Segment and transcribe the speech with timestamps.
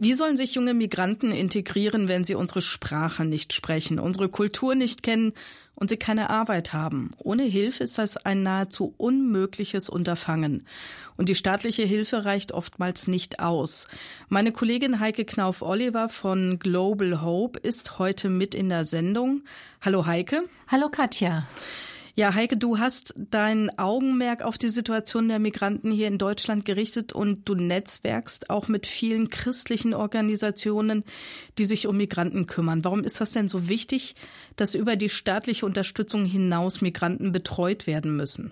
[0.00, 5.02] Wie sollen sich junge Migranten integrieren, wenn sie unsere Sprache nicht sprechen, unsere Kultur nicht
[5.02, 5.32] kennen
[5.74, 7.10] und sie keine Arbeit haben?
[7.18, 10.64] Ohne Hilfe ist das ein nahezu unmögliches Unterfangen.
[11.16, 13.88] Und die staatliche Hilfe reicht oftmals nicht aus.
[14.28, 19.42] Meine Kollegin Heike Knauf-Oliver von Global Hope ist heute mit in der Sendung.
[19.80, 20.44] Hallo Heike.
[20.68, 21.48] Hallo Katja.
[22.18, 27.12] Ja, Heike, du hast dein Augenmerk auf die Situation der Migranten hier in Deutschland gerichtet
[27.12, 31.04] und du netzwerkst auch mit vielen christlichen Organisationen,
[31.58, 32.82] die sich um Migranten kümmern.
[32.82, 34.16] Warum ist das denn so wichtig,
[34.56, 38.50] dass über die staatliche Unterstützung hinaus Migranten betreut werden müssen?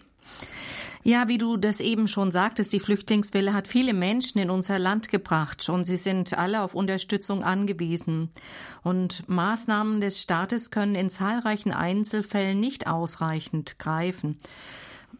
[1.03, 5.09] Ja, wie du das eben schon sagtest, die Flüchtlingswelle hat viele Menschen in unser Land
[5.09, 8.31] gebracht und sie sind alle auf Unterstützung angewiesen.
[8.83, 14.39] Und Maßnahmen des Staates können in zahlreichen Einzelfällen nicht ausreichend greifen.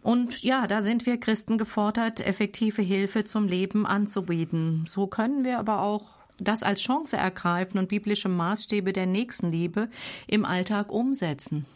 [0.03, 4.85] Und ja, da sind wir Christen gefordert, effektive Hilfe zum Leben anzubieten.
[4.89, 9.89] So können wir aber auch das als Chance ergreifen und biblische Maßstäbe der Nächstenliebe
[10.27, 11.67] im Alltag umsetzen.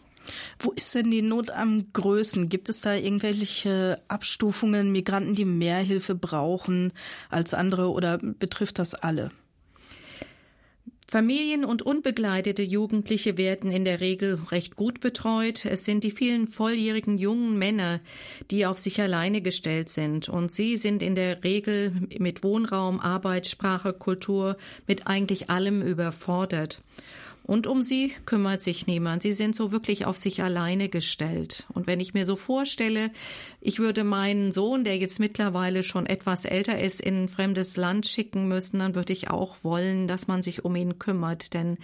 [0.59, 2.49] Wo ist denn die Not am größten?
[2.49, 6.93] Gibt es da irgendwelche Abstufungen, Migranten, die mehr Hilfe brauchen
[7.29, 9.31] als andere oder betrifft das alle?
[11.11, 15.65] Familien und unbegleitete Jugendliche werden in der Regel recht gut betreut.
[15.65, 17.99] Es sind die vielen volljährigen jungen Männer,
[18.53, 20.29] die auf sich alleine gestellt sind.
[20.29, 26.81] Und sie sind in der Regel mit Wohnraum, Arbeit, Sprache, Kultur, mit eigentlich allem überfordert.
[27.51, 29.25] Und um sie kümmert sich niemand.
[29.25, 31.67] Sie sind so wirklich auf sich alleine gestellt.
[31.75, 33.11] Und wenn ich mir so vorstelle,
[33.61, 38.07] ich würde meinen Sohn, der jetzt mittlerweile schon etwas älter ist, in ein fremdes Land
[38.07, 41.53] schicken müssen, dann würde ich auch wollen, dass man sich um ihn kümmert.
[41.53, 41.77] Denn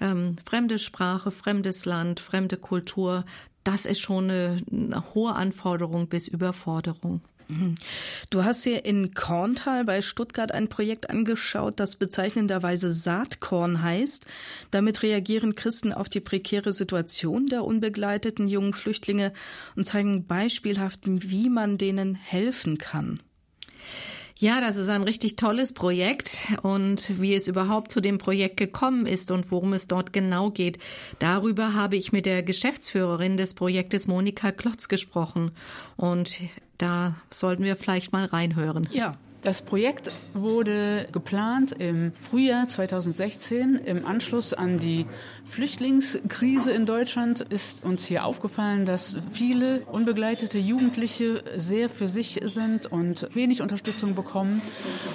[0.00, 3.24] ähm, fremde Sprache, fremdes Land, fremde Kultur,
[3.62, 7.20] das ist schon eine, eine hohe Anforderung bis Überforderung.
[8.30, 14.26] Du hast dir in Korntal bei Stuttgart ein Projekt angeschaut, das bezeichnenderweise Saatkorn heißt.
[14.70, 19.32] Damit reagieren Christen auf die prekäre Situation der unbegleiteten jungen Flüchtlinge
[19.76, 23.20] und zeigen beispielhaft, wie man denen helfen kann.
[24.42, 29.06] Ja, das ist ein richtig tolles Projekt und wie es überhaupt zu dem Projekt gekommen
[29.06, 30.78] ist und worum es dort genau geht,
[31.20, 35.52] darüber habe ich mit der Geschäftsführerin des Projektes Monika Klotz gesprochen
[35.96, 36.40] und
[36.76, 38.88] da sollten wir vielleicht mal reinhören.
[38.90, 39.16] Ja.
[39.42, 43.74] Das Projekt wurde geplant im Frühjahr 2016.
[43.84, 45.04] Im Anschluss an die
[45.46, 52.86] Flüchtlingskrise in Deutschland ist uns hier aufgefallen, dass viele unbegleitete Jugendliche sehr für sich sind
[52.86, 54.62] und wenig Unterstützung bekommen.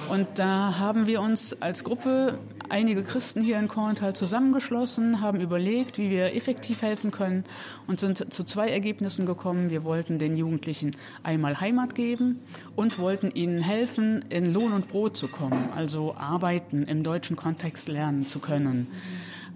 [0.09, 2.37] Und da haben wir uns als Gruppe
[2.69, 7.45] einige Christen hier in Korntal zusammengeschlossen, haben überlegt, wie wir effektiv helfen können
[7.87, 9.69] und sind zu zwei Ergebnissen gekommen.
[9.69, 12.41] Wir wollten den Jugendlichen einmal Heimat geben
[12.75, 17.87] und wollten ihnen helfen, in Lohn und Brot zu kommen, also arbeiten, im deutschen Kontext
[17.87, 18.87] lernen zu können.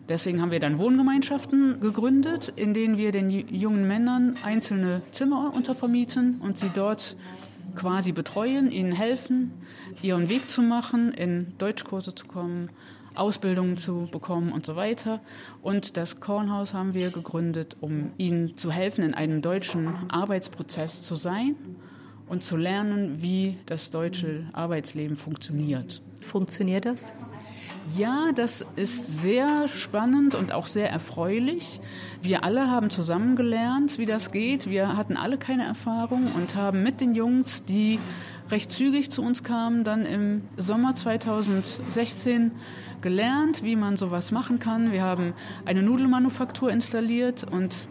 [0.10, 6.42] Deswegen haben wir dann Wohngemeinschaften gegründet, in denen wir den jungen Männern einzelne Zimmer untervermieten
[6.42, 7.16] und sie dort
[7.76, 9.52] quasi betreuen, ihnen helfen,
[10.02, 12.70] ihren Weg zu machen, in Deutschkurse zu kommen
[13.16, 15.20] Ausbildungen zu bekommen und so weiter.
[15.62, 21.16] Und das Kornhaus haben wir gegründet, um ihnen zu helfen, in einem deutschen Arbeitsprozess zu
[21.16, 21.56] sein
[22.32, 26.02] und zu lernen, wie das deutsche Arbeitsleben funktioniert.
[26.22, 27.14] Funktioniert das?
[27.98, 31.82] Ja, das ist sehr spannend und auch sehr erfreulich.
[32.22, 34.70] Wir alle haben zusammen gelernt, wie das geht.
[34.70, 38.00] Wir hatten alle keine Erfahrung und haben mit den Jungs, die
[38.50, 42.52] recht zügig zu uns kamen, dann im Sommer 2016
[43.02, 44.92] gelernt, wie man sowas machen kann.
[44.92, 45.34] Wir haben
[45.66, 47.88] eine Nudelmanufaktur installiert und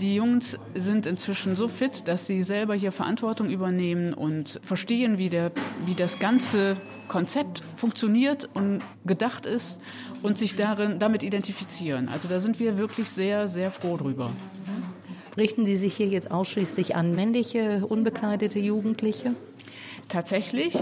[0.00, 5.28] die Jungs sind inzwischen so fit, dass sie selber hier Verantwortung übernehmen und verstehen, wie,
[5.28, 5.50] der,
[5.86, 6.76] wie das ganze
[7.08, 9.80] Konzept funktioniert und gedacht ist
[10.22, 12.08] und sich darin, damit identifizieren.
[12.08, 14.30] Also da sind wir wirklich sehr, sehr froh drüber.
[15.36, 19.34] Richten Sie sich hier jetzt ausschließlich an männliche, unbekleidete Jugendliche?
[20.08, 20.74] Tatsächlich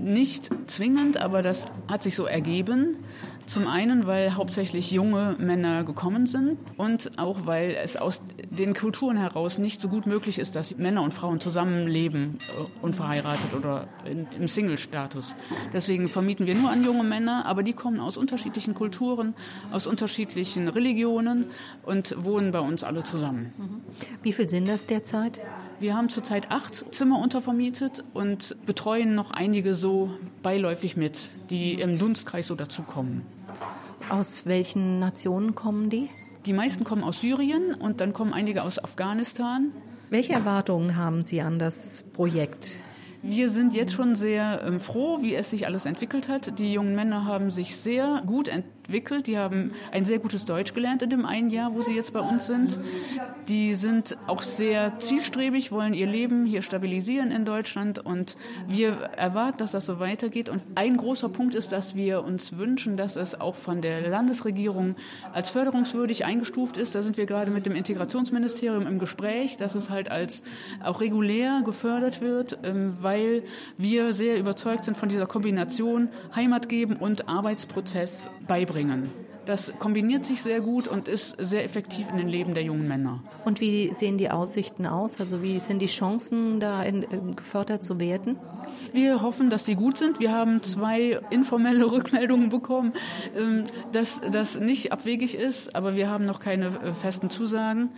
[0.00, 2.98] nicht zwingend, aber das hat sich so ergeben.
[3.46, 9.16] Zum einen, weil hauptsächlich junge Männer gekommen sind und auch weil es aus den Kulturen
[9.16, 14.26] heraus nicht so gut möglich ist, dass Männer und Frauen zusammenleben, äh, unverheiratet oder in,
[14.38, 15.34] im Single-Status.
[15.72, 19.34] Deswegen vermieten wir nur an junge Männer, aber die kommen aus unterschiedlichen Kulturen,
[19.70, 21.46] aus unterschiedlichen Religionen
[21.82, 23.52] und wohnen bei uns alle zusammen.
[24.22, 25.40] Wie viel sind das derzeit?
[25.80, 30.10] Wir haben zurzeit acht Zimmer untervermietet und betreuen noch einige so
[30.42, 33.22] beiläufig mit, die im Dunstkreis so dazukommen.
[34.08, 36.10] Aus welchen Nationen kommen die?
[36.46, 39.72] Die meisten kommen aus Syrien und dann kommen einige aus Afghanistan.
[40.10, 42.78] Welche Erwartungen haben Sie an das Projekt?
[43.22, 46.58] Wir sind jetzt schon sehr ähm, froh, wie es sich alles entwickelt hat.
[46.58, 48.48] Die jungen Männer haben sich sehr gut
[48.84, 49.26] entwickelt.
[49.26, 52.20] Die haben ein sehr gutes Deutsch gelernt in dem einen Jahr, wo sie jetzt bei
[52.20, 52.78] uns sind.
[53.48, 58.36] Die sind auch sehr zielstrebig, wollen ihr Leben hier stabilisieren in Deutschland und
[58.68, 60.48] wir erwarten, dass das so weitergeht.
[60.48, 64.96] Und ein großer Punkt ist, dass wir uns wünschen, dass es auch von der Landesregierung
[65.32, 66.94] als förderungswürdig eingestuft ist.
[66.94, 70.42] Da sind wir gerade mit dem Integrationsministerium im Gespräch, dass es halt als
[70.82, 73.44] auch regulär gefördert wird, ähm, weil
[73.78, 78.73] wir sehr überzeugt sind von dieser Kombination Heimat geben und Arbeitsprozess beibringen.
[79.46, 83.22] Das kombiniert sich sehr gut und ist sehr effektiv in den Leben der jungen Männer.
[83.44, 85.20] Und wie sehen die Aussichten aus?
[85.20, 88.38] Also wie sind die Chancen, da in, in gefördert zu werden?
[88.94, 90.20] Wir hoffen, dass die gut sind.
[90.20, 92.92] Wir haben zwei informelle Rückmeldungen bekommen,
[93.36, 97.90] ähm, dass das nicht abwegig ist, aber wir haben noch keine äh, festen Zusagen,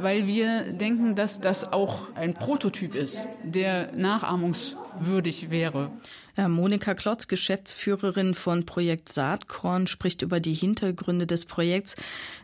[0.00, 5.90] weil wir denken, dass das auch ein Prototyp ist, der nachahmungswürdig wäre.
[6.38, 11.96] Ja, Monika Klotz, Geschäftsführerin von Projekt Saatkorn, spricht über die Hintergründe des Projekts.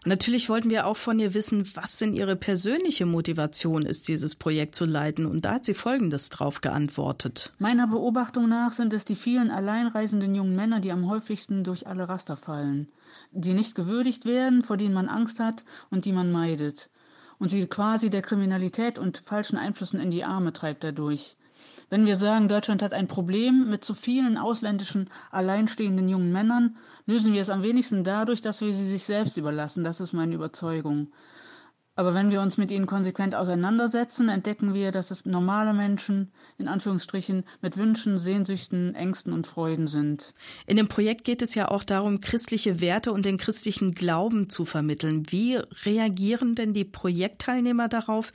[0.04, 4.74] Natürlich wollten wir auch von ihr wissen, was denn ihre persönliche Motivation ist, dieses Projekt
[4.74, 5.26] zu leiten.
[5.26, 7.52] Und da hat sie Folgendes drauf geantwortet.
[7.60, 12.08] Meiner Beobachtung nach sind es die vielen alleinreisenden jungen Männer, die am häufigsten durch alle
[12.08, 12.88] Raster fallen,
[13.30, 16.90] die nicht gewürdigt werden, vor denen man Angst hat und die man meidet.
[17.38, 21.36] Und sie quasi der Kriminalität und falschen Einflüssen in die Arme treibt dadurch.
[21.94, 26.76] Wenn wir sagen, Deutschland hat ein Problem mit zu vielen ausländischen, alleinstehenden jungen Männern,
[27.06, 29.84] lösen wir es am wenigsten dadurch, dass wir sie sich selbst überlassen.
[29.84, 31.12] Das ist meine Überzeugung.
[31.96, 36.66] Aber wenn wir uns mit ihnen konsequent auseinandersetzen, entdecken wir, dass es normale Menschen, in
[36.66, 40.34] Anführungsstrichen, mit Wünschen, Sehnsüchten, Ängsten und Freuden sind.
[40.66, 44.64] In dem Projekt geht es ja auch darum, christliche Werte und den christlichen Glauben zu
[44.64, 45.30] vermitteln.
[45.30, 48.32] Wie reagieren denn die Projektteilnehmer darauf,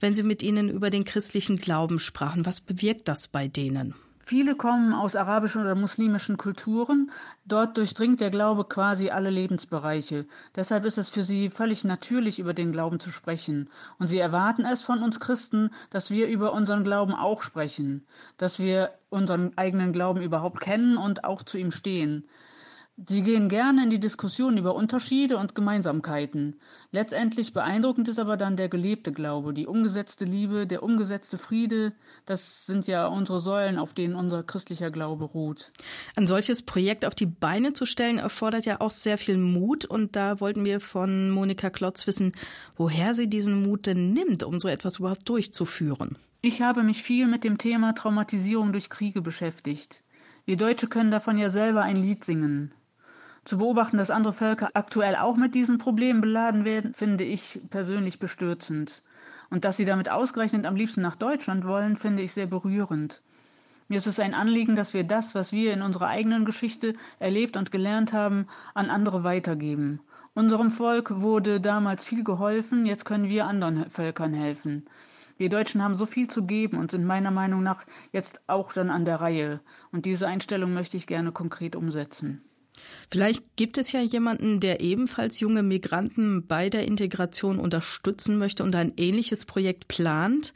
[0.00, 2.46] wenn sie mit ihnen über den christlichen Glauben sprachen?
[2.46, 3.94] Was bewirkt das bei denen?
[4.26, 7.10] Viele kommen aus arabischen oder muslimischen Kulturen.
[7.44, 10.24] Dort durchdringt der Glaube quasi alle Lebensbereiche.
[10.56, 13.68] Deshalb ist es für sie völlig natürlich, über den Glauben zu sprechen.
[13.98, 18.06] Und sie erwarten es von uns Christen, dass wir über unseren Glauben auch sprechen,
[18.38, 22.26] dass wir unseren eigenen Glauben überhaupt kennen und auch zu ihm stehen.
[22.96, 26.60] Sie gehen gerne in die Diskussion über Unterschiede und Gemeinsamkeiten.
[26.92, 31.92] Letztendlich beeindruckend ist aber dann der gelebte Glaube, die umgesetzte Liebe, der umgesetzte Friede.
[32.24, 35.72] Das sind ja unsere Säulen, auf denen unser christlicher Glaube ruht.
[36.14, 39.84] Ein solches Projekt auf die Beine zu stellen, erfordert ja auch sehr viel Mut.
[39.84, 42.32] Und da wollten wir von Monika Klotz wissen,
[42.76, 46.16] woher sie diesen Mut denn nimmt, um so etwas überhaupt durchzuführen.
[46.42, 50.04] Ich habe mich viel mit dem Thema Traumatisierung durch Kriege beschäftigt.
[50.44, 52.72] Wir Deutsche können davon ja selber ein Lied singen.
[53.44, 58.18] Zu beobachten, dass andere Völker aktuell auch mit diesen Problemen beladen werden, finde ich persönlich
[58.18, 59.02] bestürzend.
[59.50, 63.22] Und dass sie damit ausgerechnet am liebsten nach Deutschland wollen, finde ich sehr berührend.
[63.88, 67.58] Mir ist es ein Anliegen, dass wir das, was wir in unserer eigenen Geschichte erlebt
[67.58, 70.00] und gelernt haben, an andere weitergeben.
[70.32, 74.86] Unserem Volk wurde damals viel geholfen, jetzt können wir anderen Völkern helfen.
[75.36, 78.88] Wir Deutschen haben so viel zu geben und sind meiner Meinung nach jetzt auch dann
[78.88, 79.60] an der Reihe.
[79.92, 82.42] Und diese Einstellung möchte ich gerne konkret umsetzen.
[83.10, 88.74] Vielleicht gibt es ja jemanden, der ebenfalls junge Migranten bei der Integration unterstützen möchte und
[88.74, 90.54] ein ähnliches Projekt plant.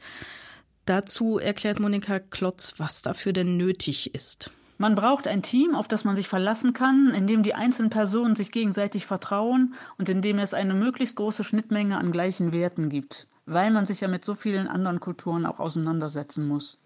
[0.85, 4.51] Dazu erklärt Monika Klotz, was dafür denn nötig ist.
[4.81, 8.37] Man braucht ein Team, auf das man sich verlassen kann, in dem die einzelnen Personen
[8.37, 13.27] sich gegenseitig vertrauen und in dem es eine möglichst große Schnittmenge an gleichen Werten gibt,
[13.45, 16.77] weil man sich ja mit so vielen anderen Kulturen auch auseinandersetzen muss.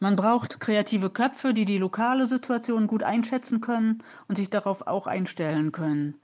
[0.00, 5.06] Man braucht kreative Köpfe, die die lokale Situation gut einschätzen können und sich darauf auch
[5.06, 6.14] einstellen können.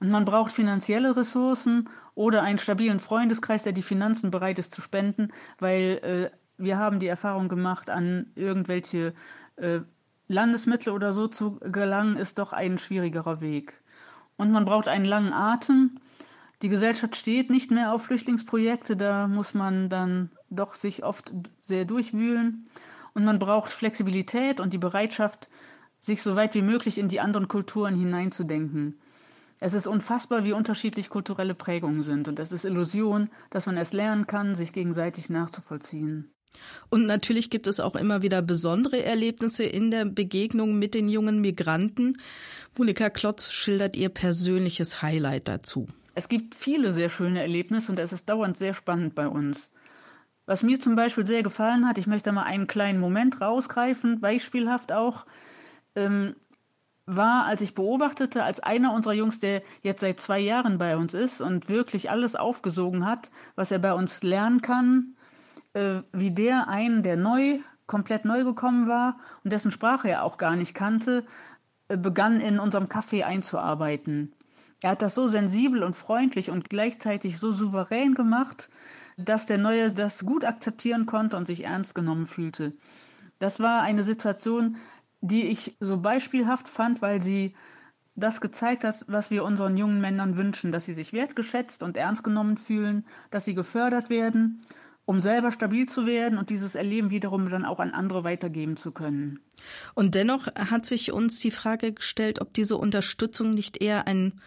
[0.00, 4.80] Und man braucht finanzielle Ressourcen oder einen stabilen Freundeskreis, der die Finanzen bereit ist zu
[4.80, 9.12] spenden, weil äh, wir haben die Erfahrung gemacht, an irgendwelche
[9.56, 9.80] äh,
[10.28, 13.74] Landesmittel oder so zu gelangen, ist doch ein schwierigerer Weg.
[14.36, 15.98] Und man braucht einen langen Atem.
[16.62, 21.84] Die Gesellschaft steht nicht mehr auf Flüchtlingsprojekte, da muss man dann doch sich oft sehr
[21.84, 22.66] durchwühlen.
[23.14, 25.48] Und man braucht Flexibilität und die Bereitschaft,
[25.98, 28.98] sich so weit wie möglich in die anderen Kulturen hineinzudenken.
[29.58, 32.28] Es ist unfassbar, wie unterschiedlich kulturelle Prägungen sind.
[32.28, 36.30] Und es ist Illusion, dass man es lernen kann, sich gegenseitig nachzuvollziehen.
[36.88, 41.40] Und natürlich gibt es auch immer wieder besondere Erlebnisse in der Begegnung mit den jungen
[41.40, 42.16] Migranten.
[42.76, 45.88] Monika Klotz schildert ihr persönliches Highlight dazu.
[46.14, 49.70] Es gibt viele sehr schöne Erlebnisse und es ist dauernd sehr spannend bei uns.
[50.46, 54.92] Was mir zum Beispiel sehr gefallen hat, ich möchte mal einen kleinen Moment rausgreifen, beispielhaft
[54.92, 55.26] auch,
[55.96, 56.36] ähm,
[57.06, 61.14] war, als ich beobachtete, als einer unserer Jungs, der jetzt seit zwei Jahren bei uns
[61.14, 65.16] ist und wirklich alles aufgesogen hat, was er bei uns lernen kann,
[65.72, 70.38] äh, wie der einen, der neu komplett neu gekommen war und dessen Sprache er auch
[70.38, 71.24] gar nicht kannte,
[71.88, 74.32] äh, begann in unserem Café einzuarbeiten.
[74.80, 78.68] Er hat das so sensibel und freundlich und gleichzeitig so souverän gemacht,
[79.16, 82.74] dass der Neue das gut akzeptieren konnte und sich ernst genommen fühlte.
[83.38, 84.76] Das war eine Situation,
[85.20, 87.54] die ich so beispielhaft fand, weil sie
[88.14, 92.24] das gezeigt hat, was wir unseren jungen Männern wünschen, dass sie sich wertgeschätzt und ernst
[92.24, 94.62] genommen fühlen, dass sie gefördert werden,
[95.04, 98.90] um selber stabil zu werden und dieses Erleben wiederum dann auch an andere weitergeben zu
[98.90, 99.40] können.
[99.94, 104.40] Und dennoch hat sich uns die Frage gestellt, ob diese Unterstützung nicht eher ein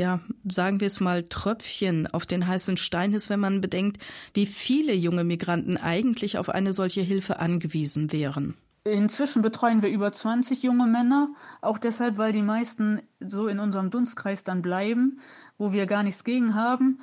[0.00, 4.02] ja, sagen wir es mal, Tröpfchen auf den heißen Stein ist, wenn man bedenkt,
[4.32, 8.54] wie viele junge Migranten eigentlich auf eine solche Hilfe angewiesen wären.
[8.84, 11.28] Inzwischen betreuen wir über 20 junge Männer,
[11.60, 15.20] auch deshalb, weil die meisten so in unserem Dunstkreis dann bleiben,
[15.58, 17.00] wo wir gar nichts gegen haben.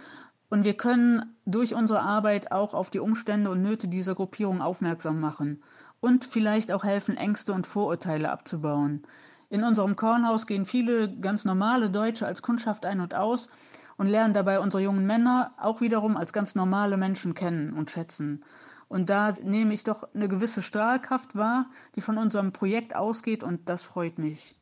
[0.49, 5.19] Und wir können durch unsere Arbeit auch auf die Umstände und Nöte dieser Gruppierung aufmerksam
[5.19, 5.61] machen
[5.99, 9.03] und vielleicht auch helfen, Ängste und Vorurteile abzubauen.
[9.49, 13.49] In unserem Kornhaus gehen viele ganz normale Deutsche als Kundschaft ein und aus
[13.97, 18.43] und lernen dabei unsere jungen Männer auch wiederum als ganz normale Menschen kennen und schätzen.
[18.89, 23.67] Und da nehme ich doch eine gewisse Strahlkraft wahr, die von unserem Projekt ausgeht und
[23.69, 24.55] das freut mich.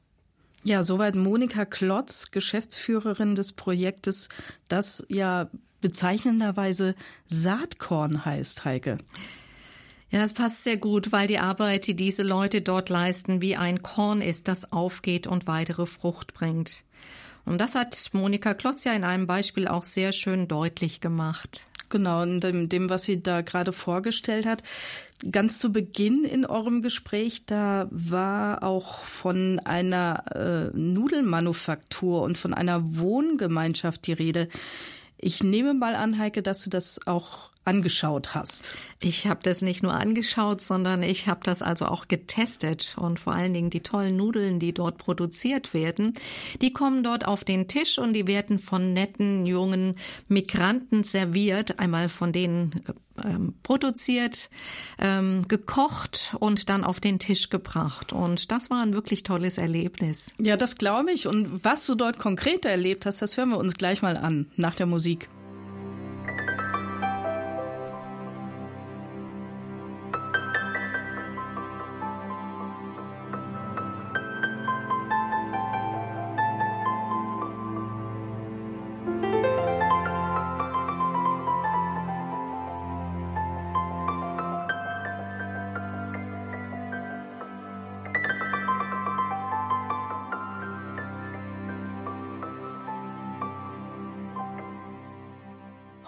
[0.63, 4.29] Ja, soweit Monika Klotz, Geschäftsführerin des Projektes,
[4.67, 5.49] das ja
[5.81, 6.95] bezeichnenderweise
[7.27, 8.97] Saatkorn heißt, Heike.
[10.15, 13.84] Ja, es passt sehr gut, weil die Arbeit, die diese Leute dort leisten, wie ein
[13.84, 16.86] Korn ist, das aufgeht und weitere Frucht bringt.
[17.43, 21.67] Und das hat Monika Klotz ja in einem Beispiel auch sehr schön deutlich gemacht.
[21.89, 24.63] Genau, in dem, dem, was sie da gerade vorgestellt hat.
[25.29, 32.53] Ganz zu Beginn in eurem Gespräch, da war auch von einer äh, Nudelmanufaktur und von
[32.53, 34.48] einer Wohngemeinschaft die Rede.
[35.17, 38.75] Ich nehme mal an, Heike, dass du das auch angeschaut hast.
[39.00, 43.34] Ich habe das nicht nur angeschaut, sondern ich habe das also auch getestet und vor
[43.34, 46.13] allen Dingen die tollen Nudeln, die dort produziert werden,
[46.62, 49.95] die kommen dort auf den Tisch und die werden von netten jungen
[50.27, 52.84] Migranten serviert, einmal von denen
[53.24, 54.50] ähm, produziert,
[55.00, 58.13] ähm, gekocht und dann auf den Tisch gebracht.
[58.13, 60.31] Und das war ein wirklich tolles Erlebnis.
[60.39, 61.27] Ja, das glaube ich.
[61.27, 64.75] Und was du dort konkret erlebt hast, das hören wir uns gleich mal an nach
[64.75, 65.29] der Musik.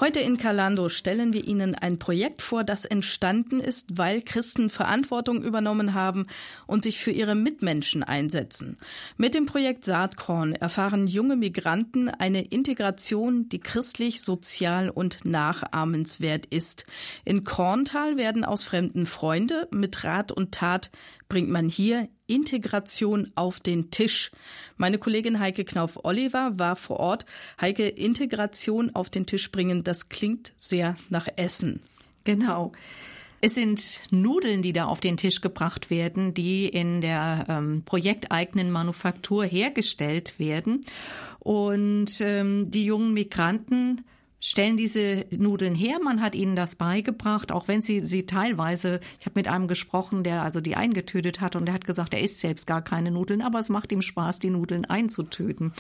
[0.08, 5.44] Heute in Kalando stellen wir Ihnen ein Projekt vor, das entstanden ist, weil Christen Verantwortung
[5.44, 6.28] übernommen haben
[6.66, 8.78] und sich für ihre Mitmenschen einsetzen.
[9.18, 16.86] Mit dem Projekt Saatkorn erfahren junge Migranten eine Integration, die christlich, sozial und nachahmenswert ist.
[17.26, 20.90] In Korntal werden aus Fremden Freunde mit Rat und Tat
[21.30, 24.32] bringt man hier Integration auf den Tisch.
[24.76, 27.26] Meine Kollegin Heike Knauf-Oliver war vor Ort.
[27.60, 31.82] Heike, Integration auf den Tisch bringen, das klingt sehr nach Essen.
[32.24, 32.74] Genau.
[33.40, 38.72] Es sind Nudeln, die da auf den Tisch gebracht werden, die in der ähm, projekteigenen
[38.72, 40.82] Manufaktur hergestellt werden.
[41.40, 44.04] Und ähm, die jungen Migranten
[44.40, 46.00] stellen diese Nudeln her.
[46.04, 50.24] Man hat ihnen das beigebracht, auch wenn sie sie teilweise, ich habe mit einem gesprochen,
[50.24, 53.42] der also die eingetötet hat und der hat gesagt, er isst selbst gar keine Nudeln,
[53.42, 55.74] aber es macht ihm Spaß, die Nudeln einzutöten.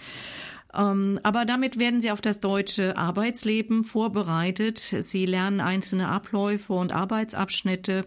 [0.78, 4.78] Ähm, aber damit werden sie auf das deutsche Arbeitsleben vorbereitet.
[4.78, 8.06] Sie lernen einzelne Abläufe und Arbeitsabschnitte.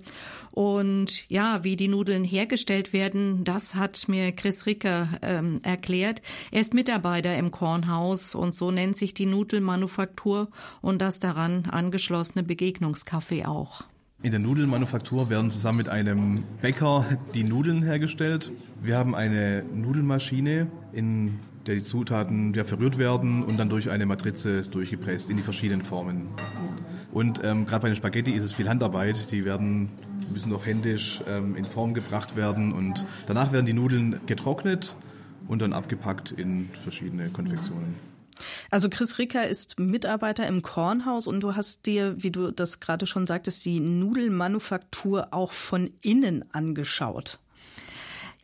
[0.53, 6.23] Und ja, wie die Nudeln hergestellt werden, das hat mir Chris Ricker ähm, erklärt.
[6.51, 10.49] Er ist Mitarbeiter im Kornhaus und so nennt sich die Nudelmanufaktur
[10.81, 13.85] und das daran angeschlossene Begegnungscafé auch.
[14.23, 18.53] In der Nudelmanufaktur werden zusammen mit einem Bäcker die Nudeln hergestellt.
[18.83, 21.39] Wir haben eine Nudelmaschine, in
[21.71, 25.83] der die Zutaten ja, verrührt werden und dann durch eine Matrize durchgepresst in die verschiedenen
[25.85, 26.27] Formen.
[27.13, 29.31] Und ähm, gerade bei den Spaghetti ist es viel Handarbeit.
[29.31, 29.89] Die werden
[30.33, 34.97] müssen noch händisch ähm, in Form gebracht werden und danach werden die Nudeln getrocknet
[35.47, 37.95] und dann abgepackt in verschiedene Konfektionen.
[38.73, 43.07] Also Chris Ricker ist Mitarbeiter im Kornhaus und du hast dir, wie du das gerade
[43.07, 47.39] schon sagtest, die Nudelmanufaktur auch von innen angeschaut.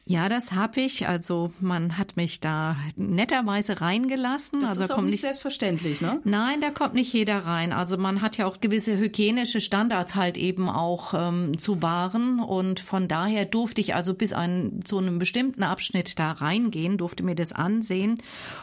[0.09, 1.09] Ja, das habe ich.
[1.09, 4.61] Also man hat mich da netterweise reingelassen.
[4.61, 6.21] Das also ist auch kommt nicht selbstverständlich, ne?
[6.23, 7.73] Nein, da kommt nicht jeder rein.
[7.73, 12.39] Also man hat ja auch gewisse hygienische Standards halt eben auch ähm, zu wahren.
[12.39, 17.25] Und von daher durfte ich also bis ein, zu einem bestimmten Abschnitt da reingehen, durfte
[17.25, 18.15] mir das ansehen.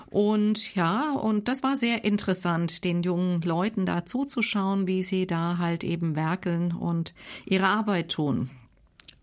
[0.10, 5.58] Und ja, und das war sehr interessant, den jungen Leuten da zuzuschauen, wie sie da
[5.58, 7.14] halt eben werkeln und
[7.46, 8.50] ihre Arbeit tun.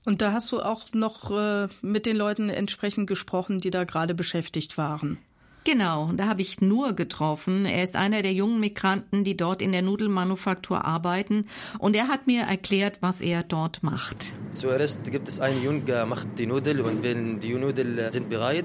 [0.04, 4.14] Und da hast du auch noch äh, mit den Leuten entsprechend gesprochen, die da gerade
[4.14, 5.18] beschäftigt waren.
[5.64, 7.66] Genau, da habe ich nur getroffen.
[7.66, 11.46] Er ist einer der jungen Migranten, die dort in der Nudelmanufaktur arbeiten.
[11.78, 14.32] Und er hat mir erklärt, was er dort macht.
[14.52, 18.64] Zuerst gibt es einen Jungen, der macht die Nudel und wenn die Nudeln sind bereit,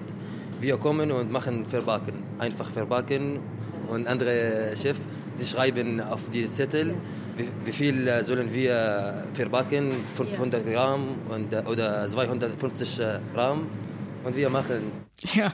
[0.61, 2.23] wir kommen und machen verbacken.
[2.39, 3.39] Einfach verbacken
[3.89, 4.97] und andere Chef,
[5.37, 6.95] sie schreiben auf die Zettel,
[7.37, 10.05] wie, viel äh, sollen wir verbacken?
[10.15, 13.67] 500 Gramm und, äh, oder 250 äh, Gramm
[14.23, 14.91] und wir machen.
[15.33, 15.53] Ja,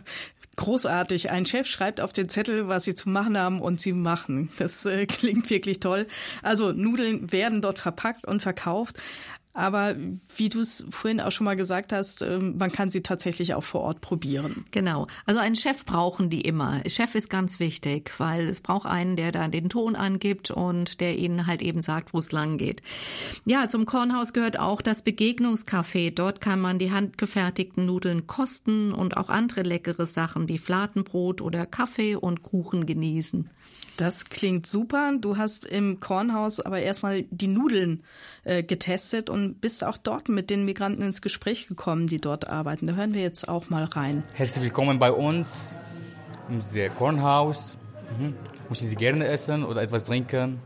[0.56, 1.32] großartig.
[1.32, 4.50] Ein Chef schreibt auf den Zettel, was sie zu machen haben und sie machen.
[4.58, 6.08] Das äh, klingt wirklich toll.
[6.42, 8.98] Also Nudeln werden dort verpackt und verkauft.
[9.54, 9.96] Aber
[10.36, 13.64] wie du es vorhin auch schon mal gesagt hast, ähm, man kann sie tatsächlich auch
[13.64, 14.66] vor Ort probieren.
[14.72, 15.08] Genau.
[15.26, 16.82] Also einen Chef brauchen die immer.
[16.88, 21.18] Chef ist ganz wichtig, weil es braucht einen, der da den Ton angibt und der
[21.18, 22.82] ihnen halt eben sagt, wo es lang geht.
[23.46, 26.14] Ja, zum Kornhaus gehört auch das Begegnungscafé.
[26.14, 31.66] Dort kann man die handgefertigten Nudeln kosten und auch andere leckere Sachen wie Fladenbrot oder
[31.66, 33.50] Kaffee und Kuchen genießen.
[34.02, 35.12] Das klingt super.
[35.22, 38.02] Du hast im Kornhaus aber erstmal die Nudeln
[38.46, 42.88] äh, getestet und bist auch dort mit den Migranten ins Gespräch gekommen, die dort arbeiten.
[42.88, 44.24] Da hören wir jetzt auch mal rein.
[44.34, 45.76] Herzlich willkommen bei uns
[46.50, 46.64] im
[46.96, 47.78] Kornhaus.
[48.18, 48.34] Mhm.
[48.70, 50.60] Möchten Sie gerne essen oder etwas trinken?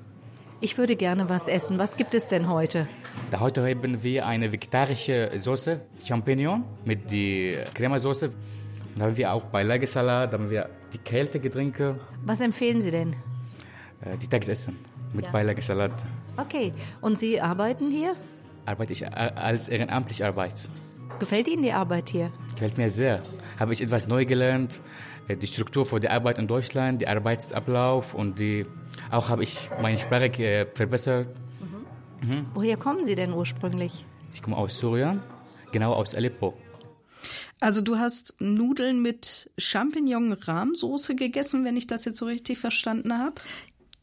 [0.62, 1.78] Ich würde gerne was essen.
[1.78, 2.88] Was gibt es denn heute?
[3.32, 8.30] Da heute haben wir eine vegetarische Soße, Champignon mit der Cremasauce.
[8.96, 12.00] Dann haben wir auch Beilagesalat, dann haben wir die Kältegetränke.
[12.26, 13.12] Was empfehlen Sie denn?
[14.02, 14.78] Äh, die Tagesessen
[15.14, 15.32] mit ja.
[15.32, 15.92] Beilagesalat.
[16.38, 16.74] Okay.
[17.02, 18.16] Und Sie arbeiten hier?
[18.66, 20.70] Arbeite ich als ehrenamtlich Arbeit.
[21.20, 22.32] Gefällt Ihnen die Arbeit hier?
[22.54, 23.22] Gefällt mir sehr.
[23.60, 24.82] Habe ich etwas neu gelernt.
[25.28, 28.66] Äh, die Struktur für die Arbeit in Deutschland, der Arbeitsablauf und die,
[29.12, 31.30] auch habe ich meine Sprache äh, verbessert.
[32.22, 32.30] Mhm.
[32.30, 32.46] Mhm.
[32.54, 34.06] Woher kommen Sie denn ursprünglich?
[34.34, 35.22] Ich komme aus Syrien,
[35.72, 36.54] genau aus Aleppo.
[37.60, 43.42] Also du hast Nudeln mit Champignon-Rahmsoße gegessen, wenn ich das jetzt so richtig verstanden habe?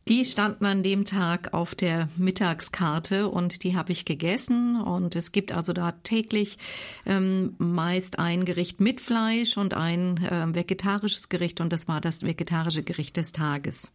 [0.09, 4.81] Die standen an dem Tag auf der Mittagskarte und die habe ich gegessen.
[4.81, 6.59] Und es gibt also da täglich
[7.07, 12.23] ähm, meist ein Gericht mit Fleisch und ein äh, vegetarisches Gericht und das war das
[12.23, 13.93] vegetarische Gericht des Tages.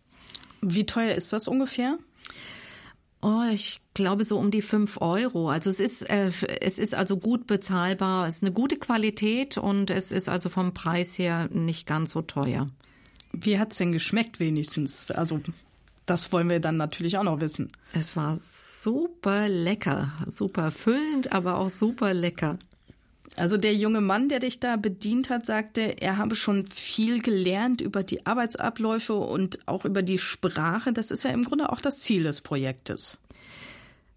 [0.62, 1.98] Wie teuer ist das ungefähr?
[3.22, 5.50] Oh, ich glaube so um die fünf Euro.
[5.50, 8.28] Also es ist, äh, es ist also gut bezahlbar.
[8.28, 12.22] Es ist eine gute Qualität und es ist also vom Preis her nicht ganz so
[12.22, 12.68] teuer.
[13.34, 15.12] Wie hat's denn geschmeckt wenigstens?
[15.12, 15.42] Also
[16.06, 17.70] das wollen wir dann natürlich auch noch wissen.
[17.94, 22.58] Es war super lecker, super füllend, aber auch super lecker.
[23.38, 27.82] Also der junge Mann, der dich da bedient hat, sagte, er habe schon viel gelernt
[27.82, 30.92] über die Arbeitsabläufe und auch über die Sprache.
[30.92, 33.20] Das ist ja im Grunde auch das Ziel des Projektes.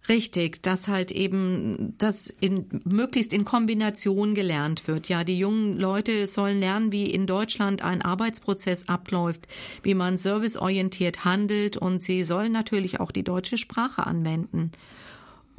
[0.09, 5.11] Richtig, dass halt eben das in, möglichst in Kombination gelernt wird.
[5.11, 9.47] Ja, die jungen Leute sollen lernen, wie in Deutschland ein Arbeitsprozess abläuft,
[9.83, 14.73] wie man serviceorientiert handelt und sie sollen natürlich auch die deutsche Sprache anwenden.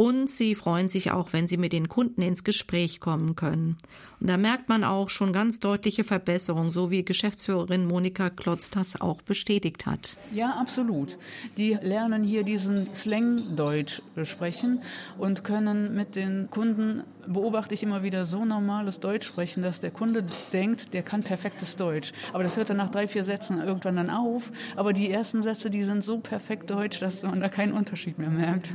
[0.01, 3.77] Und sie freuen sich auch, wenn sie mit den Kunden ins Gespräch kommen können.
[4.19, 8.99] Und da merkt man auch schon ganz deutliche Verbesserungen, so wie Geschäftsführerin Monika Klotz das
[8.99, 10.17] auch bestätigt hat.
[10.33, 11.19] Ja, absolut.
[11.55, 14.81] Die lernen hier diesen Slang-Deutsch sprechen
[15.19, 19.91] und können mit den Kunden beobachte ich immer wieder so normales Deutsch sprechen, dass der
[19.91, 22.11] Kunde denkt, der kann perfektes Deutsch.
[22.33, 24.51] Aber das hört dann nach drei, vier Sätzen irgendwann dann auf.
[24.75, 28.29] Aber die ersten Sätze, die sind so perfekt Deutsch, dass man da keinen Unterschied mehr
[28.29, 28.69] merkt.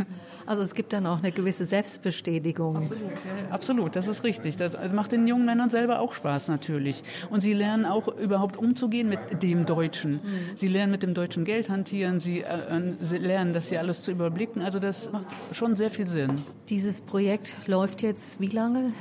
[0.46, 2.76] Also es gibt dann auch eine gewisse Selbstbestätigung.
[2.76, 4.56] Absolut, ja, absolut das ist richtig.
[4.56, 7.02] Das macht den jungen Männern selber auch Spaß natürlich.
[7.30, 10.12] Und sie lernen auch überhaupt umzugehen mit dem Deutschen.
[10.12, 10.20] Mhm.
[10.56, 14.10] Sie lernen mit dem deutschen Geld hantieren, sie, äh, sie lernen das hier alles zu
[14.10, 14.62] überblicken.
[14.62, 16.36] Also das macht schon sehr viel Sinn.
[16.68, 18.92] Dieses Projekt läuft jetzt wie lange?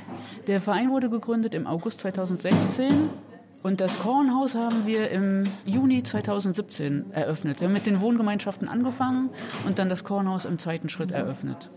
[0.46, 3.10] Der Verein wurde gegründet im August 2016
[3.62, 7.60] Und das Kornhaus haben wir im Juni 2017 eröffnet.
[7.60, 9.30] Wir haben mit den Wohngemeinschaften angefangen
[9.66, 11.68] und dann das Kornhaus im zweiten Schritt eröffnet.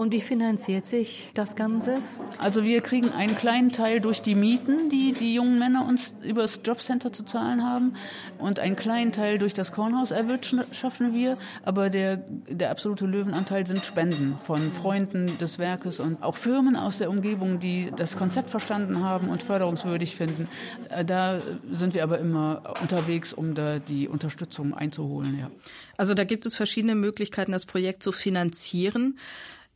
[0.00, 1.98] Und wie finanziert sich das Ganze?
[2.38, 6.40] Also wir kriegen einen kleinen Teil durch die Mieten, die die jungen Männer uns über
[6.40, 7.96] das Jobcenter zu zahlen haben.
[8.38, 11.36] Und einen kleinen Teil durch das Kornhaus erwirtschaften wir.
[11.66, 16.96] Aber der, der absolute Löwenanteil sind Spenden von Freunden des Werkes und auch Firmen aus
[16.96, 20.48] der Umgebung, die das Konzept verstanden haben und förderungswürdig finden.
[20.88, 25.38] Äh, da sind wir aber immer unterwegs, um da die Unterstützung einzuholen.
[25.38, 25.50] Ja.
[25.98, 29.18] Also da gibt es verschiedene Möglichkeiten, das Projekt zu finanzieren.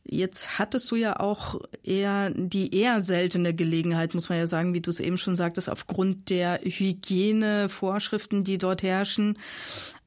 [0.07, 4.81] Jetzt hattest du ja auch eher die eher seltene Gelegenheit, muss man ja sagen, wie
[4.81, 9.39] du es eben schon sagtest, aufgrund der Hygienevorschriften, die dort herrschen,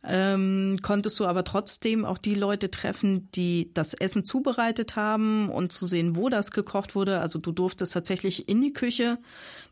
[0.05, 5.73] ähm, konntest du aber trotzdem auch die Leute treffen, die das Essen zubereitet haben und
[5.73, 7.19] zu sehen, wo das gekocht wurde.
[7.19, 9.19] Also du durftest tatsächlich in die Küche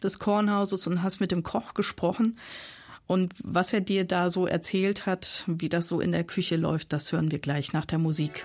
[0.02, 2.36] des Kornhauses und hast mit dem Koch gesprochen.
[3.06, 6.92] Und was er dir da so erzählt hat, wie das so in der Küche läuft,
[6.92, 8.44] das hören wir gleich nach der Musik.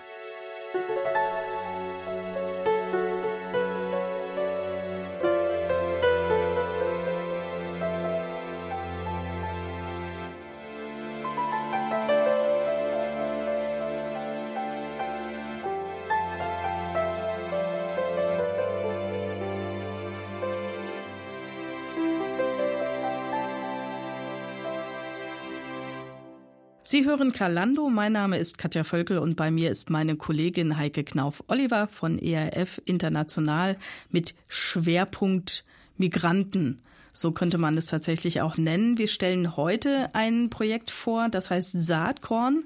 [26.92, 27.90] Sie hören Kalando.
[27.90, 32.82] Mein Name ist Katja Völkel und bei mir ist meine Kollegin Heike Knauf-Oliver von ERF
[32.84, 33.78] International
[34.10, 35.64] mit Schwerpunkt
[35.96, 36.82] Migranten.
[37.14, 38.98] So könnte man es tatsächlich auch nennen.
[38.98, 42.66] Wir stellen heute ein Projekt vor, das heißt Saatkorn.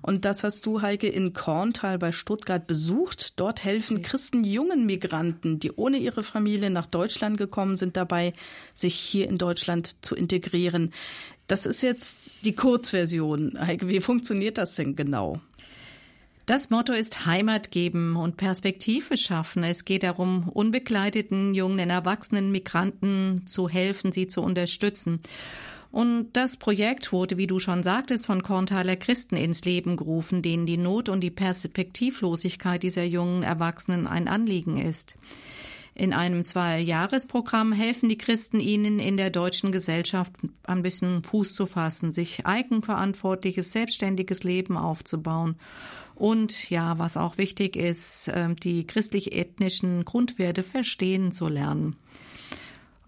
[0.00, 3.38] Und das hast du, Heike, in Korntal bei Stuttgart besucht.
[3.38, 8.32] Dort helfen Christen jungen Migranten, die ohne ihre Familie nach Deutschland gekommen sind, dabei,
[8.74, 10.92] sich hier in Deutschland zu integrieren.
[11.48, 13.54] Das ist jetzt die Kurzversion.
[13.58, 15.40] Heike, wie funktioniert das denn genau?
[16.44, 19.64] Das Motto ist Heimat geben und Perspektive schaffen.
[19.64, 25.20] Es geht darum, unbegleiteten jungen, erwachsenen Migranten zu helfen, sie zu unterstützen.
[25.90, 30.66] Und das Projekt wurde, wie du schon sagtest, von Korntaler Christen ins Leben gerufen, denen
[30.66, 35.16] die Not und die Perspektivlosigkeit dieser jungen Erwachsenen ein Anliegen ist.
[35.98, 40.30] In einem Zwei-Jahres-Programm helfen die Christen ihnen in der deutschen Gesellschaft
[40.62, 45.56] ein bisschen Fuß zu fassen, sich eigenverantwortliches, selbstständiges Leben aufzubauen.
[46.14, 51.96] Und ja, was auch wichtig ist, ähm, die christlich-ethnischen Grundwerte verstehen zu lernen.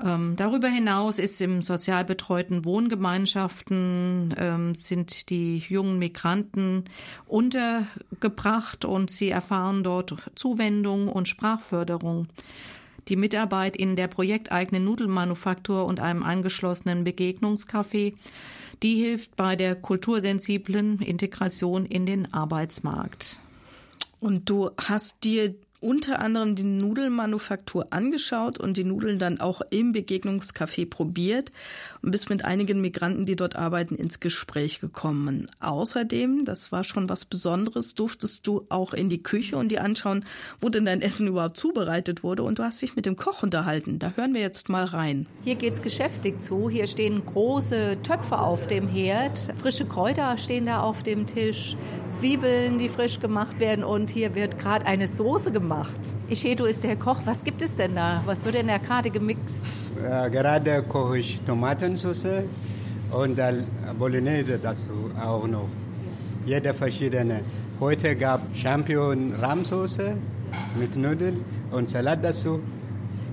[0.04, 6.86] Ähm, darüber hinaus ist im sozial betreuten Wohngemeinschaften ähm, sind die jungen Migranten
[7.28, 12.26] untergebracht und sie erfahren dort Zuwendung und Sprachförderung.
[13.08, 18.14] Die Mitarbeit in der projekteigenen Nudelmanufaktur und einem angeschlossenen Begegnungscafé,
[18.82, 23.36] die hilft bei der kultursensiblen Integration in den Arbeitsmarkt.
[24.20, 29.92] Und du hast dir unter anderem die Nudelmanufaktur angeschaut und die Nudeln dann auch im
[29.92, 31.52] Begegnungscafé probiert
[32.02, 35.46] und bist mit einigen Migranten, die dort arbeiten, ins Gespräch gekommen.
[35.60, 40.24] Außerdem, das war schon was Besonderes, durftest du auch in die Küche und dir anschauen,
[40.60, 43.98] wo denn dein Essen überhaupt zubereitet wurde und du hast dich mit dem Koch unterhalten.
[43.98, 45.26] Da hören wir jetzt mal rein.
[45.44, 46.70] Hier geht's geschäftig zu.
[46.70, 49.38] Hier stehen große Töpfe auf dem Herd.
[49.56, 51.76] Frische Kräuter stehen da auf dem Tisch.
[52.12, 56.00] Zwiebeln, die frisch gemacht werden und hier wird gerade eine Soße gemacht.
[56.28, 57.20] Ishedo ist der Koch.
[57.24, 58.22] Was gibt es denn da?
[58.24, 59.64] Was wird denn da gerade gemixt?
[60.02, 62.44] Äh, gerade koche ich Tomatensauce
[63.12, 63.38] und
[63.98, 65.68] Bolognese dazu auch noch.
[66.46, 67.40] Jede verschiedene.
[67.80, 70.14] Heute gab Champion Rahmsoße
[70.78, 72.60] mit Nudeln und Salat dazu.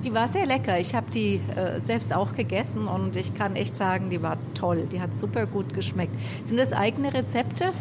[0.04, 0.80] Die war sehr lecker.
[0.80, 4.88] Ich habe die äh, selbst auch gegessen und ich kann echt sagen, die war toll.
[4.92, 6.14] Die hat super gut geschmeckt.
[6.46, 7.72] Sind das eigene Rezepte?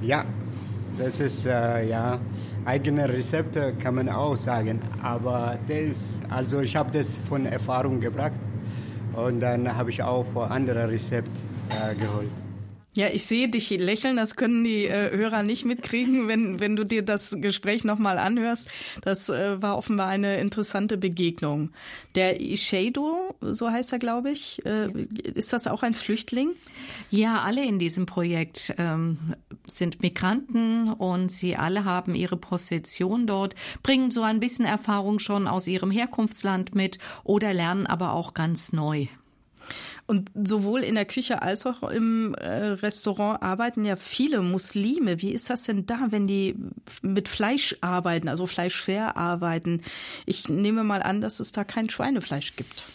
[0.00, 0.24] Ja,
[0.98, 2.18] das ist äh, ja
[2.64, 8.32] eigene Rezepte kann man auch sagen, aber das, also ich habe das von Erfahrung gebracht
[9.14, 11.30] und dann habe ich auch andere Rezepte
[11.70, 12.41] äh, geholt.
[12.94, 16.84] Ja, ich sehe dich lächeln, das können die äh, Hörer nicht mitkriegen, wenn, wenn du
[16.84, 18.68] dir das Gespräch nochmal anhörst.
[19.00, 21.70] Das äh, war offenbar eine interessante Begegnung.
[22.16, 24.90] Der Ishado, so heißt er, glaube ich, äh,
[25.34, 26.50] ist das auch ein Flüchtling?
[27.08, 29.16] Ja, alle in diesem Projekt ähm,
[29.66, 35.48] sind Migranten und sie alle haben ihre Position dort, bringen so ein bisschen Erfahrung schon
[35.48, 39.06] aus ihrem Herkunftsland mit oder lernen aber auch ganz neu.
[40.06, 45.22] Und sowohl in der Küche als auch im äh, Restaurant arbeiten ja viele Muslime.
[45.22, 46.56] Wie ist das denn da, wenn die
[47.02, 49.82] mit Fleisch arbeiten, also fleischschwer arbeiten?
[50.26, 52.86] Ich nehme mal an, dass es da kein Schweinefleisch gibt.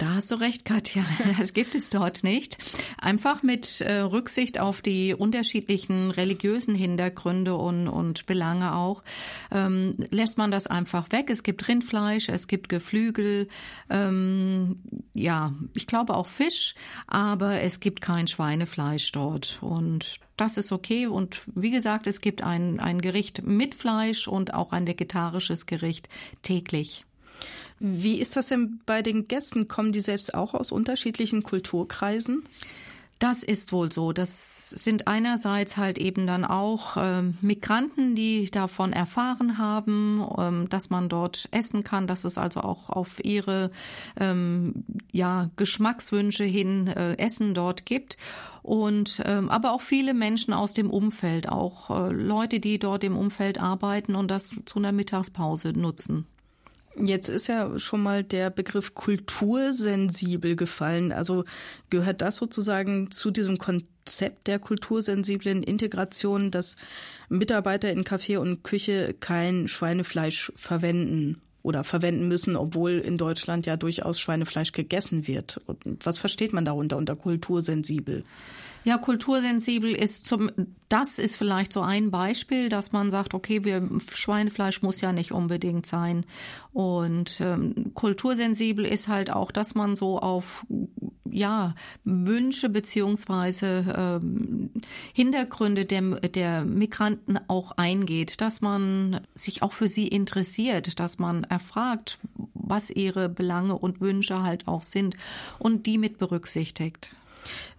[0.00, 1.04] Da hast du recht, Katja.
[1.38, 2.56] Das gibt es dort nicht.
[2.96, 9.02] Einfach mit äh, Rücksicht auf die unterschiedlichen religiösen Hintergründe und, und Belange auch,
[9.50, 11.28] ähm, lässt man das einfach weg.
[11.28, 13.48] Es gibt Rindfleisch, es gibt Geflügel,
[13.90, 14.80] ähm,
[15.12, 16.74] ja, ich glaube auch Fisch,
[17.06, 19.58] aber es gibt kein Schweinefleisch dort.
[19.60, 21.08] Und das ist okay.
[21.08, 26.08] Und wie gesagt, es gibt ein, ein Gericht mit Fleisch und auch ein vegetarisches Gericht
[26.40, 27.04] täglich.
[27.80, 29.66] Wie ist das denn bei den Gästen?
[29.66, 32.44] Kommen die selbst auch aus unterschiedlichen Kulturkreisen?
[33.20, 34.12] Das ist wohl so.
[34.12, 40.88] Das sind einerseits halt eben dann auch ähm, Migranten, die davon erfahren haben, ähm, dass
[40.88, 43.70] man dort essen kann, dass es also auch auf ihre
[44.18, 48.16] ähm, ja, Geschmackswünsche hin äh, Essen dort gibt.
[48.62, 53.18] Und ähm, aber auch viele Menschen aus dem Umfeld, auch äh, Leute, die dort im
[53.18, 56.26] Umfeld arbeiten und das zu einer Mittagspause nutzen.
[56.96, 61.12] Jetzt ist ja schon mal der Begriff kultursensibel gefallen.
[61.12, 61.44] Also
[61.88, 66.76] gehört das sozusagen zu diesem Konzept der kultursensiblen Integration, dass
[67.28, 73.76] Mitarbeiter in Café und Küche kein Schweinefleisch verwenden oder verwenden müssen, obwohl in Deutschland ja
[73.76, 75.60] durchaus Schweinefleisch gegessen wird.
[76.02, 78.24] Was versteht man darunter unter kultursensibel?
[78.84, 80.50] Ja, kultursensibel ist zum,
[80.88, 85.32] das ist vielleicht so ein Beispiel, dass man sagt, okay, wir, Schweinefleisch muss ja nicht
[85.32, 86.24] unbedingt sein.
[86.72, 90.64] Und ähm, kultursensibel ist halt auch, dass man so auf
[91.32, 94.70] ja, Wünsche beziehungsweise ähm,
[95.12, 101.44] Hintergründe der, der Migranten auch eingeht, dass man sich auch für sie interessiert, dass man
[101.44, 102.18] erfragt,
[102.54, 105.16] was ihre Belange und Wünsche halt auch sind
[105.58, 107.14] und die mit berücksichtigt.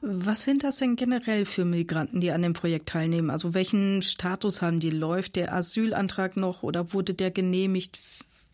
[0.01, 3.29] Was sind das denn generell für Migranten, die an dem Projekt teilnehmen?
[3.29, 4.89] Also welchen Status haben die?
[4.89, 7.99] Läuft der Asylantrag noch oder wurde der genehmigt?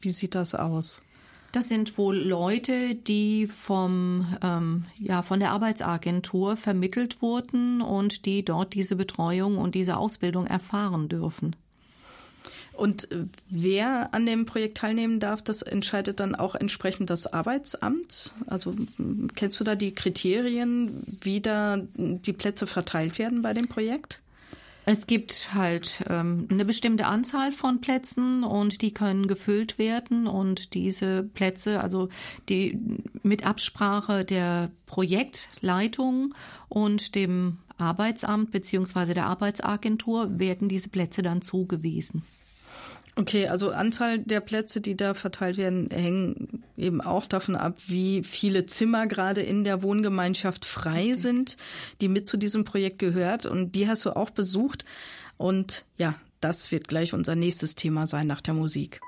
[0.01, 1.01] Wie sieht das aus?
[1.53, 8.43] Das sind wohl Leute, die vom, ähm, ja, von der Arbeitsagentur vermittelt wurden und die
[8.43, 11.55] dort diese Betreuung und diese Ausbildung erfahren dürfen.
[12.77, 13.07] Und
[13.49, 18.33] wer an dem Projekt teilnehmen darf, das entscheidet dann auch entsprechend das Arbeitsamt.
[18.45, 18.75] Also
[19.35, 24.21] kennst du da die Kriterien, wie da die Plätze verteilt werden bei dem Projekt?
[24.89, 30.75] Es gibt halt ähm, eine bestimmte Anzahl von Plätzen und die können gefüllt werden und
[30.75, 32.07] diese Plätze, also
[32.47, 32.79] die
[33.21, 36.33] mit Absprache der Projektleitung
[36.69, 42.23] und dem Arbeitsamt beziehungsweise der Arbeitsagentur werden diese Plätze dann zugewiesen.
[43.17, 48.21] Okay, also Anzahl der Plätze, die da verteilt werden, hängen eben auch davon ab, wie
[48.23, 51.17] viele Zimmer gerade in der Wohngemeinschaft frei Richtig.
[51.17, 51.57] sind,
[51.99, 53.47] die mit zu diesem Projekt gehört.
[53.47, 54.85] Und die hast du auch besucht.
[55.37, 59.01] Und ja, das wird gleich unser nächstes Thema sein nach der Musik.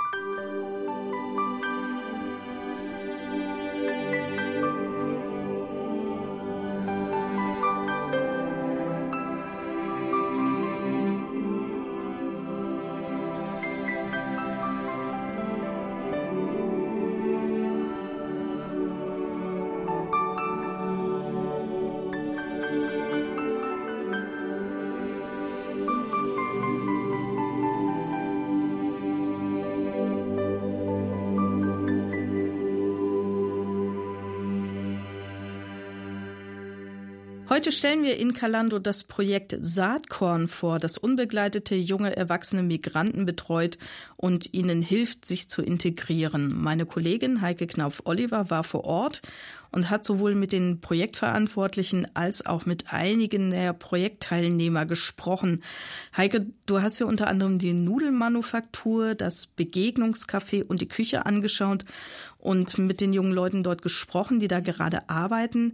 [37.60, 43.78] Heute stellen wir in Kalando das Projekt Saatkorn vor, das unbegleitete junge erwachsene Migranten betreut
[44.16, 46.58] und ihnen hilft, sich zu integrieren.
[46.58, 49.22] Meine Kollegin Heike Knauf-Oliver war vor Ort
[49.74, 55.62] und hat sowohl mit den Projektverantwortlichen als auch mit einigen der Projektteilnehmer gesprochen.
[56.16, 61.84] Heike, du hast ja unter anderem die Nudelmanufaktur, das Begegnungscafé und die Küche angeschaut
[62.38, 65.74] und mit den jungen Leuten dort gesprochen, die da gerade arbeiten.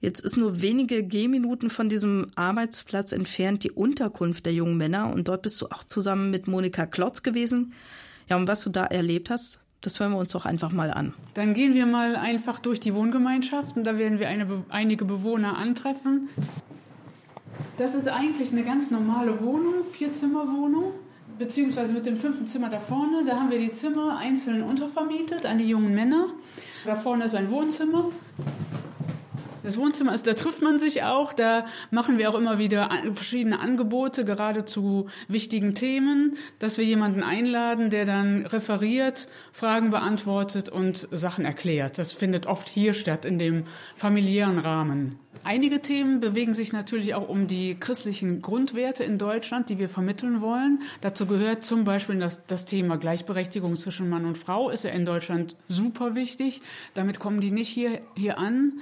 [0.00, 5.28] Jetzt ist nur wenige Gehminuten von diesem Arbeitsplatz entfernt die Unterkunft der jungen Männer und
[5.28, 7.72] dort bist du auch zusammen mit Monika Klotz gewesen.
[8.28, 11.12] Ja, und was du da erlebt hast, das hören wir uns doch einfach mal an.
[11.34, 15.56] Dann gehen wir mal einfach durch die Wohngemeinschaft und da werden wir eine, einige Bewohner
[15.58, 16.28] antreffen.
[17.76, 20.92] Das ist eigentlich eine ganz normale Wohnung, Vierzimmerwohnung,
[21.38, 23.24] beziehungsweise mit dem fünften Zimmer da vorne.
[23.26, 26.28] Da haben wir die Zimmer einzeln untervermietet an die jungen Männer.
[26.84, 28.10] Da vorne ist ein Wohnzimmer.
[29.64, 33.60] Das Wohnzimmer ist, da trifft man sich auch, da machen wir auch immer wieder verschiedene
[33.60, 41.08] Angebote, gerade zu wichtigen Themen, dass wir jemanden einladen, der dann referiert, Fragen beantwortet und
[41.12, 41.96] Sachen erklärt.
[41.96, 43.64] Das findet oft hier statt, in dem
[43.96, 45.18] familiären Rahmen.
[45.46, 50.40] Einige Themen bewegen sich natürlich auch um die christlichen Grundwerte in Deutschland, die wir vermitteln
[50.40, 50.80] wollen.
[51.02, 55.04] Dazu gehört zum Beispiel das, das Thema Gleichberechtigung zwischen Mann und Frau, ist ja in
[55.04, 56.62] Deutschland super wichtig.
[56.94, 58.80] Damit kommen die nicht hier, hier an.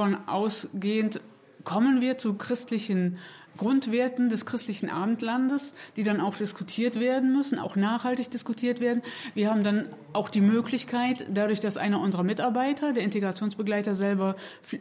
[0.00, 1.20] Davon ausgehend
[1.62, 3.18] kommen wir zu christlichen
[3.58, 9.02] Grundwerten des christlichen Abendlandes, die dann auch diskutiert werden müssen, auch nachhaltig diskutiert werden.
[9.34, 14.36] Wir haben dann auch die Möglichkeit, dadurch, dass einer unserer Mitarbeiter, der Integrationsbegleiter selber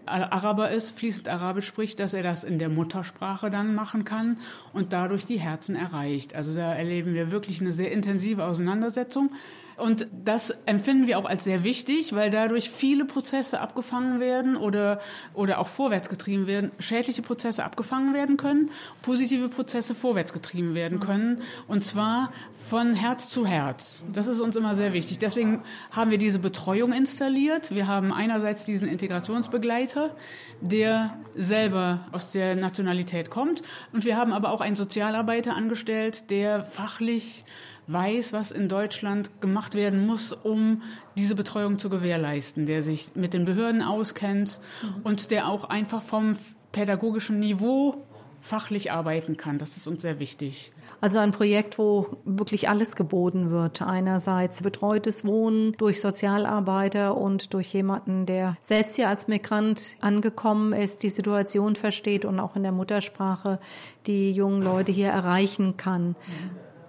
[0.06, 4.38] Araber ist, fließend Arabisch spricht, dass er das in der Muttersprache dann machen kann
[4.72, 6.34] und dadurch die Herzen erreicht.
[6.34, 9.32] Also da erleben wir wirklich eine sehr intensive Auseinandersetzung.
[9.80, 15.00] Und das empfinden wir auch als sehr wichtig, weil dadurch viele Prozesse abgefangen werden oder,
[15.34, 21.00] oder auch vorwärts getrieben werden, schädliche Prozesse abgefangen werden können, positive Prozesse vorwärts getrieben werden
[21.00, 21.42] können.
[21.68, 22.32] Und zwar
[22.70, 24.02] von Herz zu Herz.
[24.12, 25.20] Das ist uns immer sehr wichtig.
[25.20, 27.74] Deswegen haben wir diese Betreuung installiert.
[27.74, 30.16] Wir haben einerseits diesen Integrationsbegleiter,
[30.62, 33.64] der selber aus der Nationalität kommt.
[33.94, 37.46] Und wir haben aber auch einen Sozialarbeiter angestellt, der fachlich
[37.92, 40.84] weiß, was in Deutschland gemacht werden muss, um
[41.18, 45.02] diese Betreuung zu gewährleisten, der sich mit den Behörden auskennt mhm.
[45.04, 46.38] und der auch einfach vom
[46.72, 48.06] pädagogischen Niveau
[48.42, 49.58] fachlich arbeiten kann.
[49.58, 50.72] Das ist uns sehr wichtig.
[51.02, 53.82] Also ein Projekt, wo wirklich alles geboten wird.
[53.82, 61.04] Einerseits betreutes Wohnen durch Sozialarbeiter und durch jemanden, der selbst hier als Migrant angekommen ist,
[61.04, 63.60] die Situation versteht und auch in der Muttersprache
[64.08, 66.16] die jungen Leute hier erreichen kann.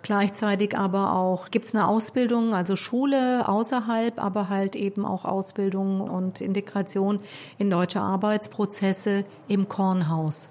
[0.02, 6.00] Gleichzeitig aber auch gibt es eine Ausbildung, also Schule außerhalb, aber halt eben auch Ausbildung
[6.00, 7.20] und Integration
[7.58, 10.48] in deutsche Arbeitsprozesse im Kornhaus.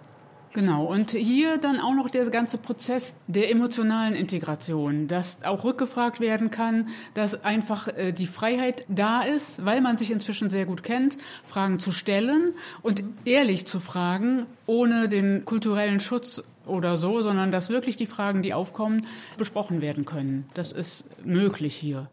[0.53, 6.19] Genau, und hier dann auch noch der ganze Prozess der emotionalen Integration, dass auch rückgefragt
[6.19, 10.81] werden kann, dass einfach äh, die Freiheit da ist, weil man sich inzwischen sehr gut
[10.81, 17.51] kennt, Fragen zu stellen und ehrlich zu fragen, ohne den kulturellen Schutz oder so, sondern
[17.51, 20.47] dass wirklich die Fragen, die aufkommen, besprochen werden können.
[20.53, 22.09] Das ist möglich hier.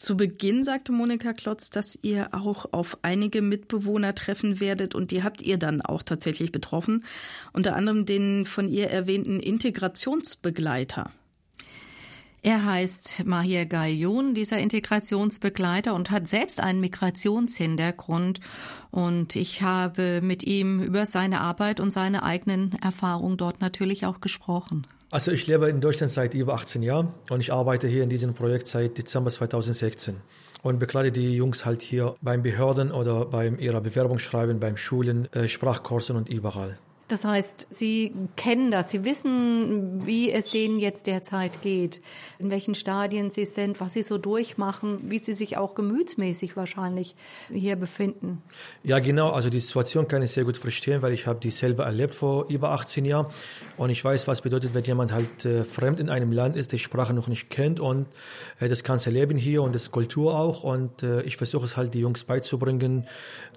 [0.00, 5.22] Zu Beginn sagte Monika Klotz, dass ihr auch auf einige Mitbewohner treffen werdet und die
[5.22, 7.04] habt ihr dann auch tatsächlich betroffen.
[7.52, 11.10] Unter anderem den von ihr erwähnten Integrationsbegleiter.
[12.42, 18.40] Er heißt Mahir Gayoun, dieser Integrationsbegleiter, und hat selbst einen Migrationshintergrund.
[18.90, 24.20] Und ich habe mit ihm über seine Arbeit und seine eigenen Erfahrungen dort natürlich auch
[24.20, 24.86] gesprochen.
[25.10, 28.32] Also ich lebe in Deutschland seit über 18 Jahren und ich arbeite hier in diesem
[28.32, 30.16] Projekt seit Dezember 2016
[30.62, 35.48] und begleite die Jungs halt hier beim Behörden oder beim ihrer Bewerbungsschreiben, beim Schulen, äh,
[35.48, 36.78] Sprachkursen und überall.
[37.10, 42.00] Das heißt, Sie kennen das, Sie wissen, wie es denen jetzt derzeit geht,
[42.38, 47.14] in welchen Stadien sie sind, was sie so durchmachen, wie sie sich auch gemütsmäßig wahrscheinlich
[47.52, 48.42] hier befinden.
[48.82, 49.30] Ja, genau.
[49.30, 52.46] Also die Situation kann ich sehr gut verstehen, weil ich habe die selber erlebt vor
[52.48, 53.26] über 18 Jahren
[53.76, 56.78] und ich weiß, was bedeutet, wenn jemand halt äh, fremd in einem Land ist, die
[56.78, 58.06] Sprache noch nicht kennt und
[58.58, 61.94] äh, das ganze Leben hier und das Kultur auch und äh, ich versuche es halt
[61.94, 63.06] die Jungs beizubringen.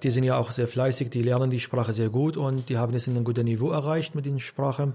[0.02, 2.94] Die sind ja auch sehr fleißig, die lernen die Sprache sehr gut und die haben
[2.94, 4.94] es in einem guten Niveau erreicht mit den Sprachen.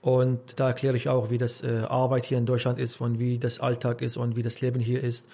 [0.00, 3.38] Und da erkläre ich auch, wie das äh, Arbeit hier in Deutschland ist und wie
[3.38, 5.28] das Alltag ist und wie das Leben hier ist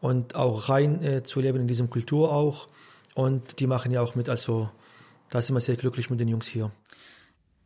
[0.00, 2.68] und auch rein äh, zu leben in diesem Kultur auch.
[3.14, 4.70] Und die machen ja auch mit, also
[5.30, 6.70] da sind wir sehr glücklich mit den Jungs hier.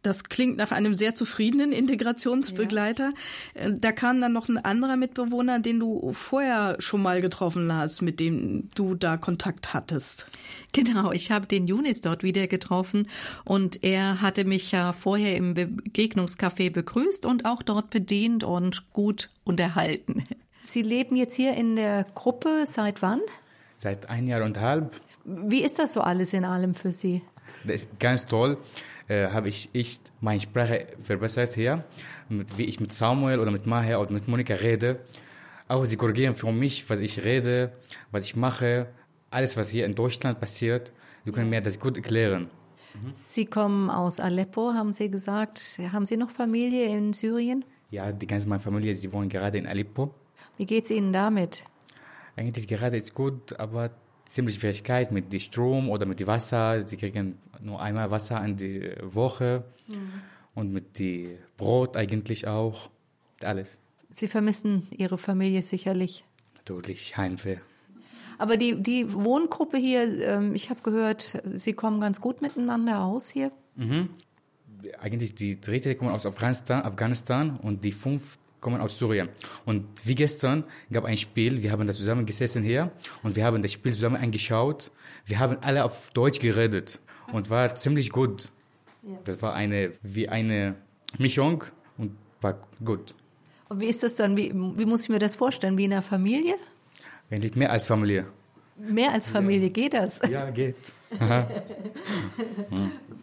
[0.02, 3.12] Das klingt nach einem sehr zufriedenen Integrationsbegleiter.
[3.56, 3.62] Ja.
[3.62, 8.02] Äh, da kam dann noch ein anderer Mitbewohner, den du vorher schon mal getroffen hast,
[8.02, 10.26] mit dem du da Kontakt hattest.
[10.72, 13.08] Genau, ich habe den Junis dort wieder getroffen
[13.44, 19.30] und er hatte mich ja vorher im Begegnungscafé begrüßt und auch dort bedient und gut
[19.44, 20.24] unterhalten.
[20.64, 23.20] Sie leben jetzt hier in der Gruppe seit wann?
[23.78, 24.92] Seit ein Jahr und halb.
[25.24, 27.22] Wie ist das so alles in allem für Sie?
[27.64, 28.58] Das ist ganz toll
[29.08, 31.84] äh, habe ich, ich meine Sprache verbessert hier,
[32.28, 35.00] mit, wie ich mit Samuel oder mit Maher oder mit Monika rede.
[35.66, 37.72] Auch sie korrigieren für mich, was ich rede,
[38.10, 38.88] was ich mache,
[39.30, 40.92] alles, was hier in Deutschland passiert.
[41.24, 42.50] Sie können mir das gut erklären.
[42.94, 43.12] Mhm.
[43.12, 45.78] Sie kommen aus Aleppo, haben Sie gesagt.
[45.92, 47.64] Haben Sie noch Familie in Syrien?
[47.90, 50.14] Ja, die ganze meine Familie, sie wohnen gerade in Aleppo.
[50.56, 51.64] Wie geht es Ihnen damit?
[52.36, 53.90] Eigentlich gerade ist gut, aber
[54.28, 56.86] ziemlich Schwierigkeit mit dem Strom oder mit dem Wasser.
[56.86, 60.12] Sie kriegen nur einmal Wasser in die Woche mhm.
[60.54, 62.90] und mit dem Brot eigentlich auch.
[63.42, 63.78] Alles.
[64.14, 66.24] Sie vermissen Ihre Familie sicherlich.
[66.56, 67.58] Natürlich, Heimweh.
[68.36, 73.30] Aber die, die Wohngruppe hier, ähm, ich habe gehört, Sie kommen ganz gut miteinander aus
[73.30, 73.50] hier.
[73.76, 74.10] Mhm.
[75.00, 79.28] Eigentlich die dritte kommen aus Afghanistan, Afghanistan und die fünf kommen aus Syrien.
[79.64, 82.90] Und wie gestern gab ein Spiel, wir haben da zusammen gesessen hier
[83.22, 84.90] und wir haben das Spiel zusammen angeschaut.
[85.26, 87.00] Wir haben alle auf Deutsch geredet
[87.32, 88.50] und war ziemlich gut.
[89.24, 90.74] Das war eine, wie eine
[91.18, 91.64] Mischung
[91.96, 93.14] und war gut.
[93.68, 96.02] Und wie ist das dann, wie, wie muss ich mir das vorstellen, wie in einer
[96.02, 96.54] Familie?
[97.30, 98.26] Eigentlich mehr als Familie.
[98.76, 99.72] Mehr als Familie ja.
[99.72, 100.20] geht das?
[100.30, 100.76] Ja, geht.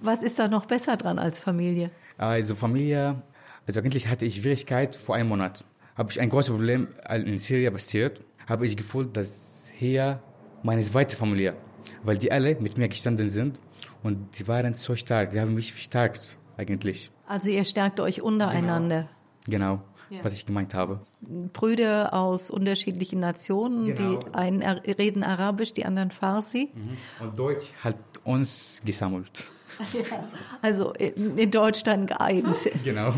[0.01, 1.91] Was ist da noch besser dran als Familie?
[2.17, 3.21] Also Familie,
[3.67, 5.63] also eigentlich hatte ich Schwierigkeit vor einem Monat.
[5.95, 10.21] Habe ich ein großes Problem in Syrien passiert, habe ich gefühlt, dass hier
[10.63, 11.55] meine zweite Familie,
[12.03, 13.59] weil die alle mit mir gestanden sind
[14.03, 17.11] und die waren so stark, die haben mich gestärkt eigentlich.
[17.27, 19.09] Also ihr stärkt euch untereinander.
[19.45, 19.77] Genau.
[19.77, 20.23] genau ja.
[20.23, 20.99] was ich gemeint habe.
[21.21, 24.19] Brüder aus unterschiedlichen Nationen, genau.
[24.19, 26.69] die einen reden Arabisch, die anderen Farsi.
[26.73, 27.25] Mhm.
[27.25, 29.45] Und Deutsch hat uns gesammelt.
[29.93, 30.29] Ja,
[30.61, 32.45] also in, in Deutschland geeint.
[32.83, 33.09] Genau.
[33.09, 33.13] Ja.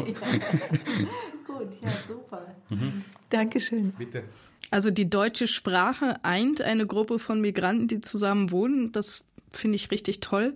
[1.46, 2.56] Gut, ja, super.
[2.70, 3.04] Mhm.
[3.30, 3.92] Dankeschön.
[3.98, 4.24] Bitte.
[4.70, 8.92] Also die deutsche Sprache eint eine Gruppe von Migranten, die zusammen wohnen.
[8.92, 10.56] Das finde ich richtig toll.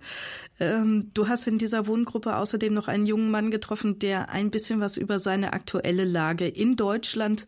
[0.60, 4.80] Ähm, du hast in dieser Wohngruppe außerdem noch einen jungen Mann getroffen, der ein bisschen
[4.80, 7.46] was über seine aktuelle Lage in Deutschland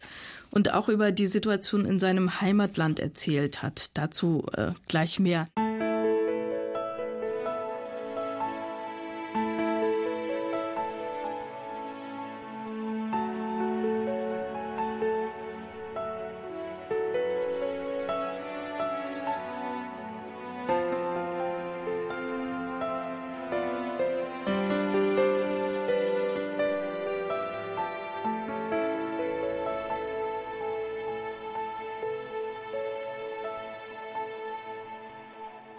[0.51, 3.97] und auch über die Situation in seinem Heimatland erzählt hat.
[3.99, 5.49] Dazu äh, gleich mehr.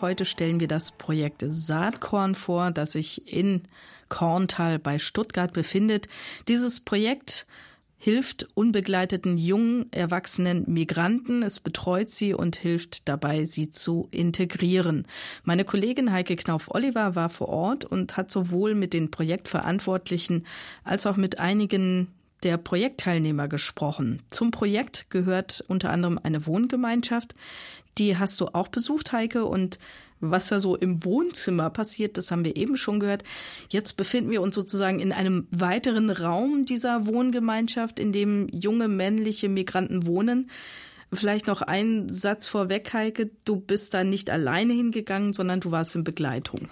[0.06, 3.64] Heute stellen wir das Projekt Saatkorn vor, das sich in
[4.08, 6.08] Korntal bei Stuttgart befindet.
[6.47, 7.47] Dieses Projekt
[7.97, 11.41] hilft unbegleiteten jungen, erwachsenen Migranten.
[11.41, 15.08] Es betreut sie und hilft dabei, sie zu integrieren.
[15.43, 20.45] Meine Kollegin Heike Knauf-Oliver war vor Ort und hat sowohl mit den Projektverantwortlichen
[20.84, 22.10] als auch mit einigen
[22.43, 24.21] der Projektteilnehmer gesprochen.
[24.29, 27.36] Zum Projekt gehört unter anderem eine Wohngemeinschaft,
[27.97, 29.79] die hast du auch besucht, Heike, und
[30.19, 33.23] was da so im Wohnzimmer passiert, das haben wir eben schon gehört.
[33.69, 39.49] Jetzt befinden wir uns sozusagen in einem weiteren Raum dieser Wohngemeinschaft, in dem junge männliche
[39.49, 40.49] Migranten wohnen.
[41.11, 43.29] Vielleicht noch ein Satz vorweg, Heike.
[43.43, 46.67] Du bist da nicht alleine hingegangen, sondern du warst in Begleitung.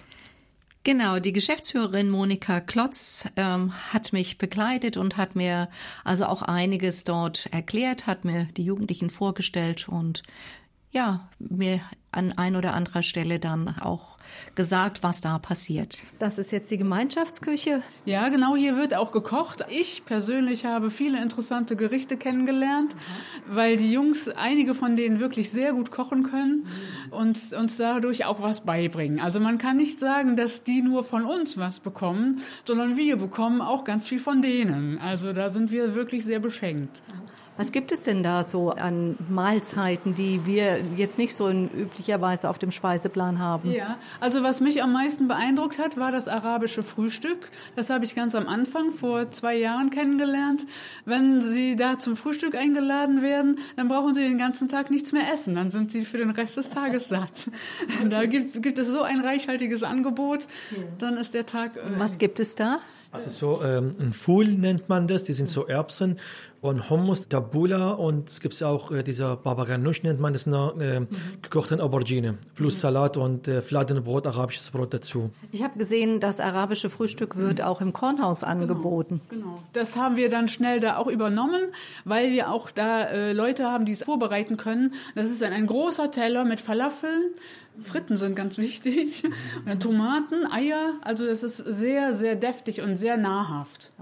[0.86, 5.70] Genau, die Geschäftsführerin Monika Klotz ähm, hat mich begleitet und hat mir
[6.04, 10.22] also auch einiges dort erklärt, hat mir die Jugendlichen vorgestellt und
[10.94, 11.80] ja, mir
[12.12, 14.14] an ein oder anderer Stelle dann auch
[14.54, 16.04] gesagt, was da passiert.
[16.18, 17.82] Das ist jetzt die Gemeinschaftsküche.
[18.04, 19.64] Ja, genau, hier wird auch gekocht.
[19.68, 23.54] Ich persönlich habe viele interessante Gerichte kennengelernt, mhm.
[23.54, 26.66] weil die Jungs, einige von denen wirklich sehr gut kochen können
[27.08, 27.12] mhm.
[27.12, 29.20] und uns dadurch auch was beibringen.
[29.20, 33.60] Also man kann nicht sagen, dass die nur von uns was bekommen, sondern wir bekommen
[33.60, 34.98] auch ganz viel von denen.
[34.98, 37.02] Also da sind wir wirklich sehr beschenkt.
[37.56, 42.50] Was gibt es denn da so an Mahlzeiten, die wir jetzt nicht so in üblicherweise
[42.50, 43.70] auf dem Speiseplan haben?
[43.70, 47.50] Ja, also was mich am meisten beeindruckt hat, war das arabische Frühstück.
[47.76, 50.62] Das habe ich ganz am Anfang vor zwei Jahren kennengelernt.
[51.04, 55.32] Wenn Sie da zum Frühstück eingeladen werden, dann brauchen Sie den ganzen Tag nichts mehr
[55.32, 55.54] essen.
[55.54, 57.48] Dann sind Sie für den Rest des Tages satt.
[58.10, 60.48] da gibt, gibt es so ein reichhaltiges Angebot.
[60.98, 61.76] Dann ist der Tag.
[61.76, 62.80] Äh, was gibt es da?
[63.14, 66.18] Also so ähm, ein Fool nennt man das, die sind so Erbsen
[66.64, 71.00] und Hummus, Tabula und es gibt auch äh, dieser Babaganush nennt man das, eine äh,
[71.00, 71.08] mhm.
[71.42, 72.80] gekochte Aubergine plus mhm.
[72.80, 75.30] Salat und äh, Fladenbrot, arabisches Brot dazu.
[75.52, 79.20] Ich habe gesehen, das arabische Frühstück wird auch im Kornhaus genau, angeboten.
[79.28, 79.62] Genau, genau.
[79.74, 81.60] Das haben wir dann schnell da auch übernommen,
[82.06, 84.94] weil wir auch da äh, Leute haben, die es vorbereiten können.
[85.14, 87.34] Das ist dann ein großer Teller mit Falafeln,
[87.82, 89.24] Fritten sind ganz wichtig.
[89.80, 90.94] Tomaten, Eier.
[91.02, 93.92] Also das ist sehr, sehr deftig und sehr nahrhaft.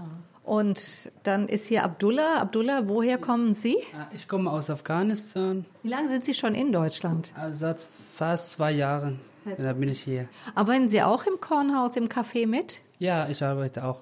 [0.43, 2.41] Und dann ist hier Abdullah.
[2.41, 3.77] Abdullah, woher kommen Sie?
[3.97, 5.65] Ah, ich komme aus Afghanistan.
[5.83, 7.31] Wie lange sind Sie schon in Deutschland?
[7.35, 9.19] Also seit fast zwei Jahren.
[9.57, 10.27] Da bin ich hier.
[10.55, 12.81] Arbeiten Sie auch im Kornhaus, im Café mit?
[12.99, 13.99] Ja, ich arbeite auch.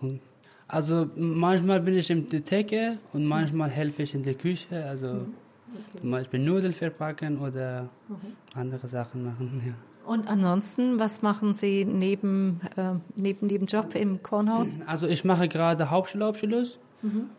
[0.67, 4.85] Also manchmal bin ich in der Theke und manchmal helfe ich in der Küche.
[4.85, 5.33] Also mhm.
[5.73, 5.99] okay.
[5.99, 8.15] zum Beispiel Nudeln verpacken oder mhm.
[8.55, 9.61] andere Sachen machen.
[9.67, 9.73] Ja.
[10.05, 14.79] Und ansonsten, was machen Sie neben, äh, neben dem Job im Kornhaus?
[14.85, 17.29] Also ich mache gerade Hauptschulabschluss mhm.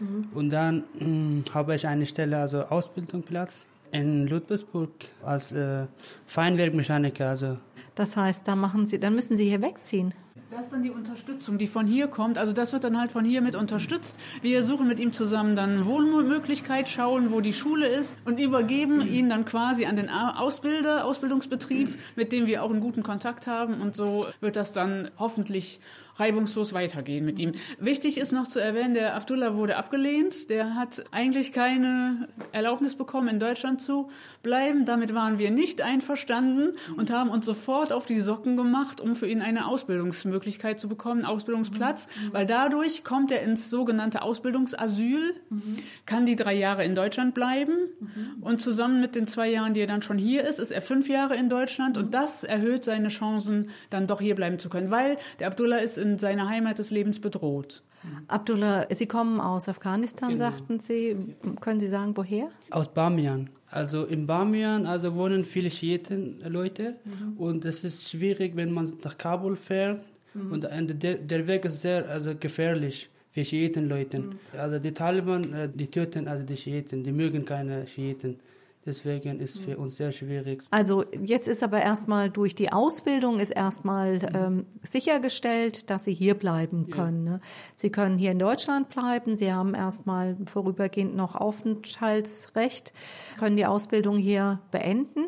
[0.00, 0.28] mhm.
[0.34, 4.90] und dann mh, hm, habe ich eine Stelle, also Ausbildungsplatz In Ludwigsburg
[5.22, 5.86] als äh,
[6.26, 7.30] Feinwerkmechaniker.
[7.30, 7.58] Also.
[7.94, 10.14] Das heißt, da machen Sie, dann müssen Sie hier wegziehen.
[10.52, 12.36] Das ist dann die Unterstützung, die von hier kommt.
[12.36, 14.18] Also das wird dann halt von hier mit unterstützt.
[14.42, 19.30] Wir suchen mit ihm zusammen dann Wohnmöglichkeit, schauen, wo die Schule ist und übergeben ihn
[19.30, 23.80] dann quasi an den Ausbilder, Ausbildungsbetrieb, mit dem wir auch einen guten Kontakt haben.
[23.80, 25.80] Und so wird das dann hoffentlich
[26.16, 27.52] reibungslos weitergehen mit ihm.
[27.78, 30.50] Wichtig ist noch zu erwähnen, der Abdullah wurde abgelehnt.
[30.50, 34.10] Der hat eigentlich keine Erlaubnis bekommen, in Deutschland zu
[34.42, 34.84] bleiben.
[34.84, 39.26] Damit waren wir nicht einverstanden und haben uns sofort auf die Socken gemacht, um für
[39.26, 42.32] ihn eine Ausbildungsmöglichkeit zu bekommen, Ausbildungsplatz, mhm.
[42.32, 45.76] weil dadurch kommt er ins sogenannte Ausbildungsasyl, mhm.
[46.06, 48.42] kann die drei Jahre in Deutschland bleiben mhm.
[48.42, 51.08] und zusammen mit den zwei Jahren, die er dann schon hier ist, ist er fünf
[51.08, 55.18] Jahre in Deutschland und das erhöht seine Chancen, dann doch hier bleiben zu können, weil
[55.40, 57.82] der Abdullah ist in seiner Heimat des Lebens bedroht.
[58.28, 60.50] Abdullah, Sie kommen aus Afghanistan, genau.
[60.50, 61.16] sagten Sie.
[61.60, 62.48] Können Sie sagen, woher?
[62.70, 63.48] Aus Bamian.
[63.70, 67.38] Also in Bamian also wohnen viele Schiiten-Leute mhm.
[67.38, 70.52] und es ist schwierig, wenn man nach Kabul fährt mhm.
[70.52, 70.68] und
[71.02, 74.18] der, der Weg ist sehr also gefährlich für Schiiten-Leute.
[74.18, 74.38] Mhm.
[74.58, 78.40] Also die Taliban, äh, die töten also die Schiiten, die mögen keine Schiiten.
[78.84, 80.64] Deswegen ist für uns sehr schwierig.
[80.72, 86.34] Also jetzt ist aber erstmal durch die Ausbildung ist erstmal ähm, sichergestellt, dass Sie hier
[86.34, 87.26] bleiben können.
[87.26, 87.32] Ja.
[87.34, 87.40] Ne?
[87.76, 89.36] Sie können hier in Deutschland bleiben.
[89.36, 92.92] Sie haben erstmal vorübergehend noch Aufenthaltsrecht,
[93.38, 95.26] können die Ausbildung hier beenden.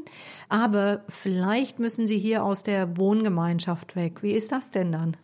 [0.48, 4.24] Aber vielleicht müssen Sie hier aus der Wohngemeinschaft weg.
[4.24, 5.16] Wie ist das denn dann?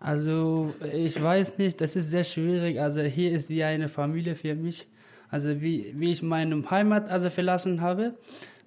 [0.00, 2.80] Also ich weiß nicht, das ist sehr schwierig.
[2.80, 4.88] Also hier ist wie eine Familie für mich.
[5.32, 8.14] Also wie, wie ich meine Heimat also verlassen habe,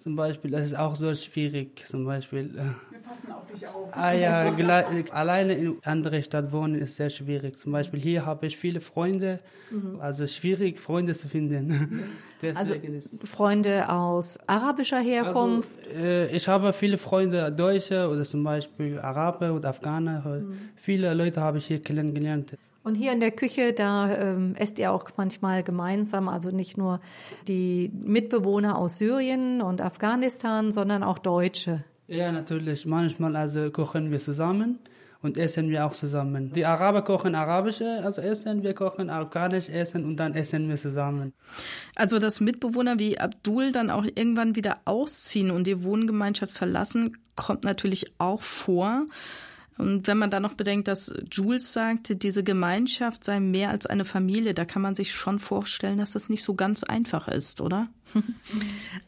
[0.01, 1.85] zum Beispiel, das ist auch so schwierig.
[1.87, 2.45] Zum Beispiel.
[2.45, 3.87] Äh, Wir passen auf dich auf.
[3.91, 4.51] Ah ja,
[5.11, 7.59] alleine in andere Stadt wohnen ist sehr schwierig.
[7.59, 9.39] Zum Beispiel hier habe ich viele Freunde,
[9.69, 9.99] mhm.
[9.99, 12.03] also schwierig Freunde zu finden.
[12.55, 12.75] also
[13.23, 15.69] Freunde aus arabischer Herkunft.
[15.87, 20.21] Also, äh, ich habe viele Freunde Deutsche oder zum Beispiel Araber oder Afghaner.
[20.23, 20.57] Mhm.
[20.75, 22.55] Viele Leute habe ich hier kennengelernt.
[22.85, 27.01] Und hier in der Küche, da ähm, esst ihr auch manchmal gemeinsam, also nicht nur
[27.47, 31.83] die Mitbewohner aus Syrien und Afghanistan, sondern auch Deutsche.
[32.05, 32.85] Ja, natürlich.
[32.85, 34.77] Manchmal also kochen wir zusammen
[35.23, 36.53] und essen wir auch zusammen.
[36.53, 41.33] Die Araber kochen arabische also Essen, wir kochen afghanisch Essen und dann essen wir zusammen.
[41.95, 47.63] Also dass Mitbewohner wie Abdul dann auch irgendwann wieder ausziehen und die Wohngemeinschaft verlassen, kommt
[47.63, 49.07] natürlich auch vor.
[49.77, 54.05] Und wenn man dann noch bedenkt, dass Jules sagte, diese Gemeinschaft sei mehr als eine
[54.05, 57.89] Familie, da kann man sich schon vorstellen, dass das nicht so ganz einfach ist, oder?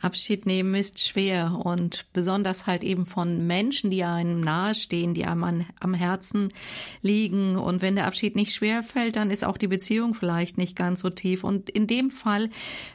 [0.02, 5.44] Abschied nehmen ist schwer und besonders halt eben von Menschen, die einem nahestehen, die einem
[5.46, 6.50] an, am Herzen
[7.02, 7.56] liegen.
[7.56, 11.00] Und wenn der Abschied nicht schwer fällt, dann ist auch die Beziehung vielleicht nicht ganz
[11.00, 11.46] so tief.
[11.46, 12.50] Und in dem Fall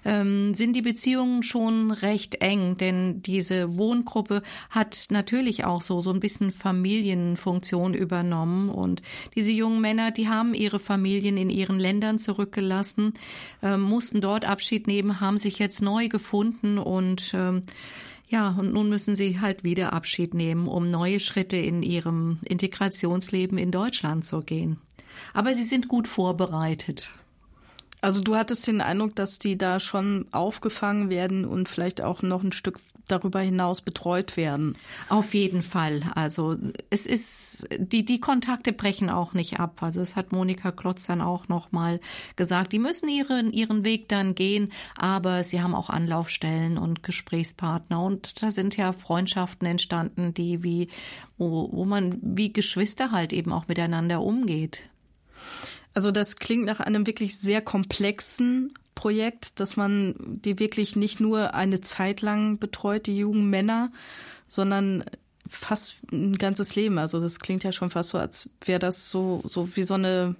[0.05, 6.12] ähm, sind die Beziehungen schon recht eng, denn diese Wohngruppe hat natürlich auch so, so
[6.12, 7.62] ein bisschen Familienfunktion
[7.95, 8.69] übernommen.
[8.69, 9.03] Und
[9.35, 13.15] diese jungen Männer, die haben ihre Familien in ihren Ländern zurückgelassen,
[13.63, 17.63] äh, mussten dort Abschied nehmen, haben sich jetzt neu neu gefunden und ähm,
[18.29, 23.59] ja, und nun müssen sie halt wieder Abschied nehmen, um neue Schritte in ihrem Integrationsleben
[23.59, 24.79] in Deutschland zu gehen.
[25.35, 27.13] Aber sie sind gut vorbereitet.
[28.01, 32.43] Also du hattest den Eindruck, dass die da schon aufgefangen werden und vielleicht auch noch
[32.43, 34.77] ein Stück darüber hinaus betreut werden.
[35.09, 36.03] Auf jeden Fall.
[36.15, 36.57] Also
[36.91, 39.83] es ist die die Kontakte brechen auch nicht ab.
[39.83, 42.01] Also es hat Monika Klotz dann auch noch mal
[42.37, 48.03] gesagt, die müssen ihren ihren Weg dann gehen, aber sie haben auch Anlaufstellen und Gesprächspartner
[48.03, 50.89] und da sind ja Freundschaften entstanden, die wie
[51.39, 54.83] wo, wo man wie Geschwister halt eben auch miteinander umgeht.
[55.95, 61.55] Also das klingt nach einem wirklich sehr komplexen Projekt, dass man die wirklich nicht nur
[61.55, 63.90] eine Zeit lang betreut, die jungen Männer,
[64.49, 65.05] sondern
[65.49, 66.99] fast ein ganzes Leben.
[66.99, 70.36] Also das klingt ja schon fast so, als wäre das so, so wie so eine,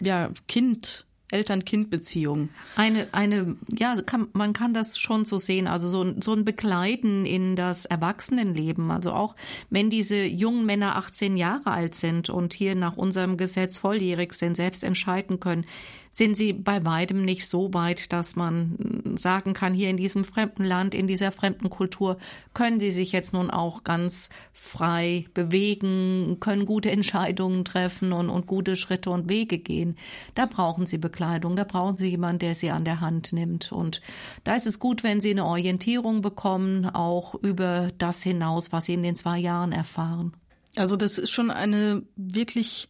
[0.00, 2.50] ja, Kind, Eltern-Kind-Beziehung.
[2.76, 7.24] Eine, eine, ja, kann, man kann das schon so sehen, also so, so ein Begleiten
[7.24, 8.90] in das Erwachsenenleben.
[8.90, 9.34] Also auch
[9.70, 14.56] wenn diese jungen Männer 18 Jahre alt sind und hier nach unserem Gesetz volljährig sind,
[14.56, 15.64] selbst entscheiden können,
[16.12, 20.62] sind sie bei weitem nicht so weit, dass man sagen kann, hier in diesem fremden
[20.62, 22.18] Land, in dieser fremden Kultur
[22.52, 28.46] können sie sich jetzt nun auch ganz frei bewegen, können gute Entscheidungen treffen und, und
[28.46, 29.96] gute Schritte und Wege gehen.
[30.34, 33.72] Da brauchen sie Bekleidung, da brauchen sie jemanden, der sie an der Hand nimmt.
[33.72, 34.02] Und
[34.44, 38.94] da ist es gut, wenn sie eine Orientierung bekommen, auch über das hinaus, was sie
[38.94, 40.34] in den zwei Jahren erfahren.
[40.76, 42.88] Also das ist schon eine wirklich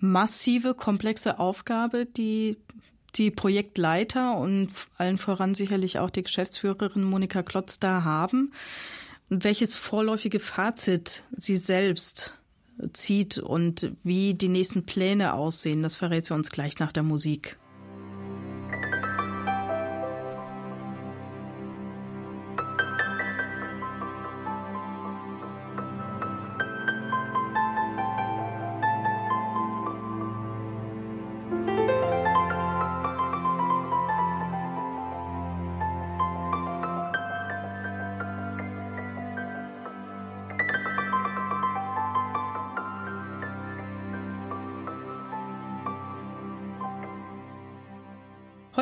[0.00, 2.56] massive, komplexe Aufgabe, die
[3.14, 8.52] die Projektleiter und allen voran sicherlich auch die Geschäftsführerin Monika Klotz da haben,
[9.28, 12.38] welches vorläufige Fazit sie selbst
[12.92, 17.58] zieht und wie die nächsten Pläne aussehen, das verrät sie uns gleich nach der Musik.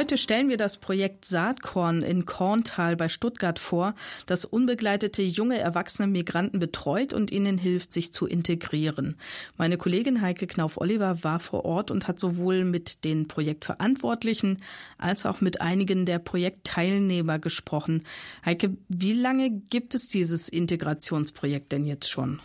[0.07, 3.97] Heute stellen wir das Projekt Saatkorn in Korntal bei Stuttgart vor,
[4.27, 9.17] das unbegleitete junge erwachsene Migranten betreut und ihnen hilft, sich zu integrieren.
[9.57, 14.59] Meine Kollegin Heike Knauf-Oliver war vor Ort und hat sowohl mit den Projektverantwortlichen
[14.97, 18.05] als auch mit einigen der Projektteilnehmer gesprochen.
[18.45, 22.41] Heike, wie lange gibt es dieses Integrationsprojekt denn jetzt schon?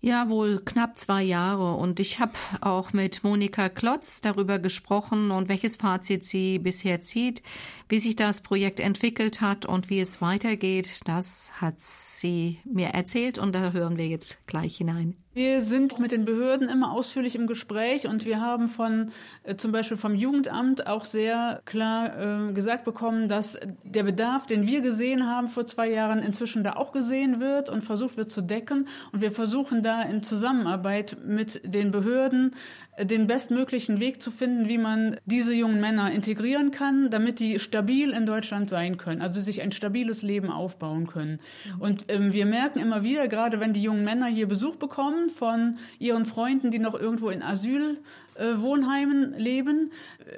[0.00, 1.74] Ja, wohl knapp zwei Jahre.
[1.74, 7.42] Und ich habe auch mit Monika Klotz darüber gesprochen und welches Fazit sie bisher zieht,
[7.88, 11.00] wie sich das Projekt entwickelt hat und wie es weitergeht.
[11.06, 15.16] Das hat sie mir erzählt und da hören wir jetzt gleich hinein.
[15.38, 19.12] Wir sind mit den Behörden immer ausführlich im Gespräch und wir haben von
[19.44, 24.66] äh, zum Beispiel vom Jugendamt auch sehr klar äh, gesagt bekommen, dass der Bedarf, den
[24.66, 28.40] wir gesehen haben vor zwei Jahren, inzwischen da auch gesehen wird und versucht wird zu
[28.40, 28.88] decken.
[29.12, 32.56] Und wir versuchen da in Zusammenarbeit mit den Behörden
[33.04, 38.10] den bestmöglichen Weg zu finden, wie man diese jungen Männer integrieren kann, damit die stabil
[38.10, 41.40] in Deutschland sein können, also sich ein stabiles Leben aufbauen können.
[41.78, 45.78] Und ähm, wir merken immer wieder, gerade wenn die jungen Männer hier Besuch bekommen, von
[45.98, 47.98] ihren Freunden, die noch irgendwo in Asylwohnheimen
[48.38, 49.90] äh, leben,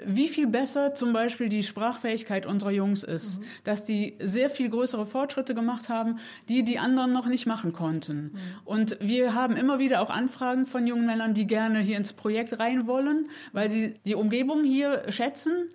[0.04, 3.40] wie viel besser zum Beispiel die Sprachfähigkeit unserer Jungs ist.
[3.40, 3.44] Mhm.
[3.64, 8.16] Dass die sehr viel größere Fortschritte gemacht haben, die die anderen noch nicht machen konnten.
[8.16, 8.38] Mhm.
[8.64, 12.58] Und wir haben immer wieder auch Anfragen von jungen Männern, die gerne hier ins Projekt
[12.58, 15.70] rein wollen, weil sie die Umgebung hier schätzen.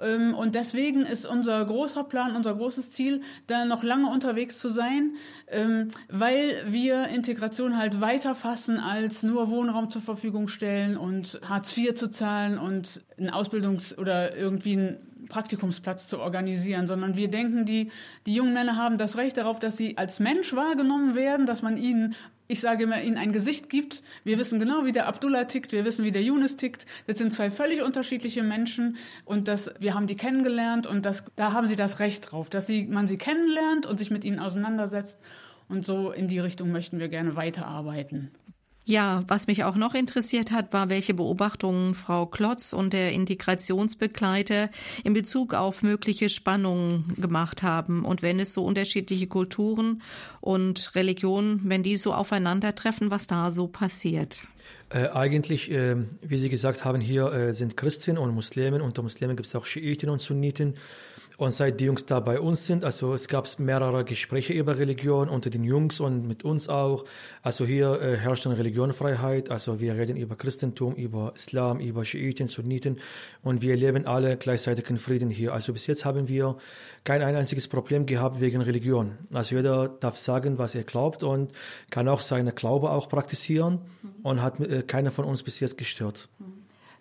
[0.00, 0.34] Mhm.
[0.34, 5.14] Und deswegen ist unser großer Plan, unser großes Ziel, da noch lange unterwegs zu sein,
[5.50, 11.76] ähm, weil wir Integration halt weiter fassen als nur Wohnraum zur Verfügung stellen und Hartz
[11.76, 14.96] IV zu zahlen und ein Ausbildungs- oder irgendwie ein
[15.28, 17.90] Praktikumsplatz zu organisieren, sondern wir denken, die,
[18.26, 21.76] die jungen Männer haben das Recht darauf, dass sie als Mensch wahrgenommen werden, dass man
[21.76, 22.14] ihnen
[22.50, 24.02] ich sage immer, ihnen ein Gesicht gibt.
[24.24, 26.84] Wir wissen genau, wie der Abdullah tickt, wir wissen, wie der Yunus tickt.
[27.06, 31.52] Das sind zwei völlig unterschiedliche Menschen und das, wir haben die kennengelernt und das, da
[31.52, 35.20] haben sie das Recht drauf, dass sie, man sie kennenlernt und sich mit ihnen auseinandersetzt.
[35.68, 38.32] Und so in die Richtung möchten wir gerne weiterarbeiten.
[38.84, 44.70] Ja, was mich auch noch interessiert hat, war, welche Beobachtungen Frau Klotz und der Integrationsbegleiter
[45.04, 50.02] in Bezug auf mögliche Spannungen gemacht haben und wenn es so unterschiedliche Kulturen
[50.40, 54.44] und Religionen, wenn die so aufeinandertreffen, was da so passiert.
[54.88, 58.80] Äh, eigentlich, äh, wie Sie gesagt haben, hier äh, sind Christen und Muslimen.
[58.80, 60.74] Unter Muslimen gibt es auch Schiiten und Sunniten.
[61.40, 65.30] Und seit die Jungs da bei uns sind, also es gab mehrere Gespräche über Religion
[65.30, 67.06] unter den Jungs und mit uns auch.
[67.40, 69.50] Also hier äh, herrscht eine Religionfreiheit.
[69.50, 72.98] Also wir reden über Christentum, über Islam, über Schiiten, Sunniten
[73.42, 75.54] und wir leben alle gleichzeitig in Frieden hier.
[75.54, 76.58] Also bis jetzt haben wir
[77.04, 79.16] kein einziges Problem gehabt wegen Religion.
[79.32, 81.52] Also jeder darf sagen, was er glaubt und
[81.88, 83.78] kann auch seine Glaube auch praktizieren
[84.22, 86.28] und hat äh, keiner von uns bis jetzt gestört.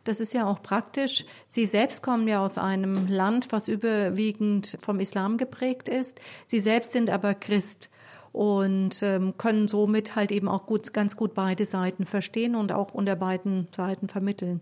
[0.10, 1.24] Das ist ja auch praktisch.
[1.48, 6.20] Sie selbst kommen ja aus einem Land, was überwiegend vom Islam geprägt ist.
[6.48, 7.92] Sie selbst sind aber Christ
[8.32, 12.92] und ähm, können somit halt eben auch gut, ganz gut beide Seiten verstehen und auch
[12.92, 14.62] unter beiden Seiten vermitteln.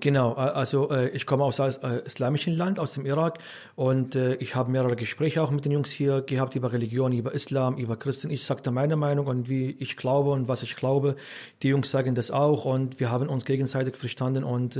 [0.00, 3.38] Genau, also äh, ich komme aus äh, islamischen Land, aus dem Irak
[3.76, 7.34] und äh, ich habe mehrere Gespräche auch mit den Jungs hier gehabt über Religion, über
[7.34, 8.30] Islam, über Christen.
[8.30, 11.16] Ich sagte meine Meinung und wie ich glaube und was ich glaube.
[11.62, 14.78] Die Jungs sagen das auch und wir haben uns gegenseitig verstanden und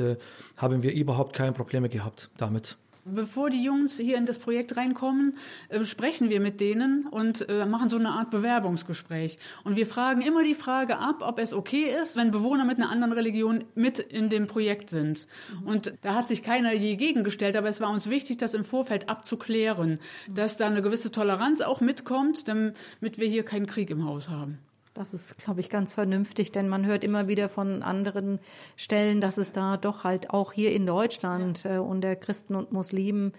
[0.57, 2.79] haben wir überhaupt keine Probleme gehabt damit.
[3.15, 5.37] Bevor die Jungs hier in das Projekt reinkommen,
[5.69, 9.39] äh, sprechen wir mit denen und äh, machen so eine Art Bewerbungsgespräch.
[9.65, 12.91] Und wir fragen immer die Frage ab, ob es okay ist, wenn Bewohner mit einer
[12.91, 15.27] anderen Religion mit in dem Projekt sind.
[15.65, 19.09] Und da hat sich keiner je gegengestellt, aber es war uns wichtig, das im Vorfeld
[19.09, 19.99] abzuklären,
[20.29, 24.59] dass da eine gewisse Toleranz auch mitkommt, damit wir hier keinen Krieg im Haus haben.
[24.95, 28.41] Das ist, glaube ich, ganz vernünftig, denn man hört immer wieder von anderen
[28.77, 33.33] Stellen, dass es da doch halt auch hier in Deutschland äh, unter Christen und Muslimen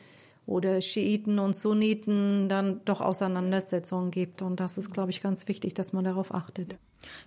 [0.46, 4.42] oder Schiiten und Sunniten dann doch Auseinandersetzungen gibt.
[4.42, 6.78] Und das ist, glaube ich, ganz wichtig, dass man darauf achtet.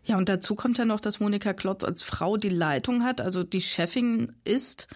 [0.04, 3.42] Ja, und dazu kommt ja noch, dass Monika Klotz als Frau die Leitung hat, also
[3.42, 4.88] die Chefin ist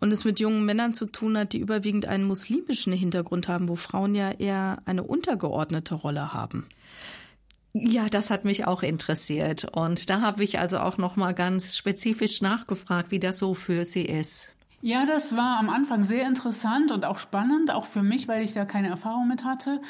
[0.00, 3.76] und es mit jungen Männern zu tun hat, die überwiegend einen muslimischen Hintergrund haben, wo
[3.76, 6.66] Frauen ja eher eine untergeordnete Rolle haben.
[7.78, 11.76] Ja, das hat mich auch interessiert und da habe ich also auch noch mal ganz
[11.76, 14.54] spezifisch nachgefragt, wie das so für Sie ist.
[14.80, 18.52] Ja, das war am Anfang sehr interessant und auch spannend, auch für mich, weil ich
[18.52, 19.80] da keine Erfahrung mit hatte.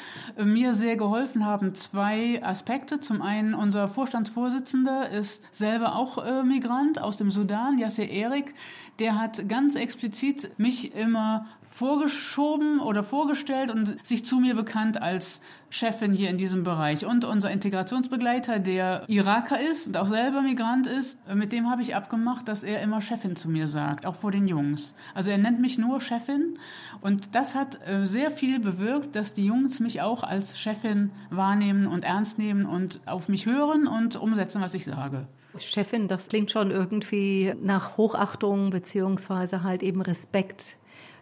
[0.43, 2.99] Mir sehr geholfen haben zwei Aspekte.
[2.99, 8.55] Zum einen, unser Vorstandsvorsitzender ist selber auch äh, Migrant aus dem Sudan, Yasser Erik.
[8.99, 15.41] Der hat ganz explizit mich immer vorgeschoben oder vorgestellt und sich zu mir bekannt als
[15.69, 17.05] Chefin hier in diesem Bereich.
[17.05, 21.95] Und unser Integrationsbegleiter, der Iraker ist und auch selber Migrant ist, mit dem habe ich
[21.95, 24.93] abgemacht, dass er immer Chefin zu mir sagt, auch vor den Jungs.
[25.13, 26.57] Also er nennt mich nur Chefin
[27.01, 31.87] und das hat äh, sehr viel bewirkt, dass die Jungs mich auch als Chefin wahrnehmen
[31.87, 35.27] und ernst nehmen und auf mich hören und umsetzen, was ich sage.
[35.59, 40.77] Chefin, das klingt schon irgendwie nach Hochachtung beziehungsweise halt eben Respekt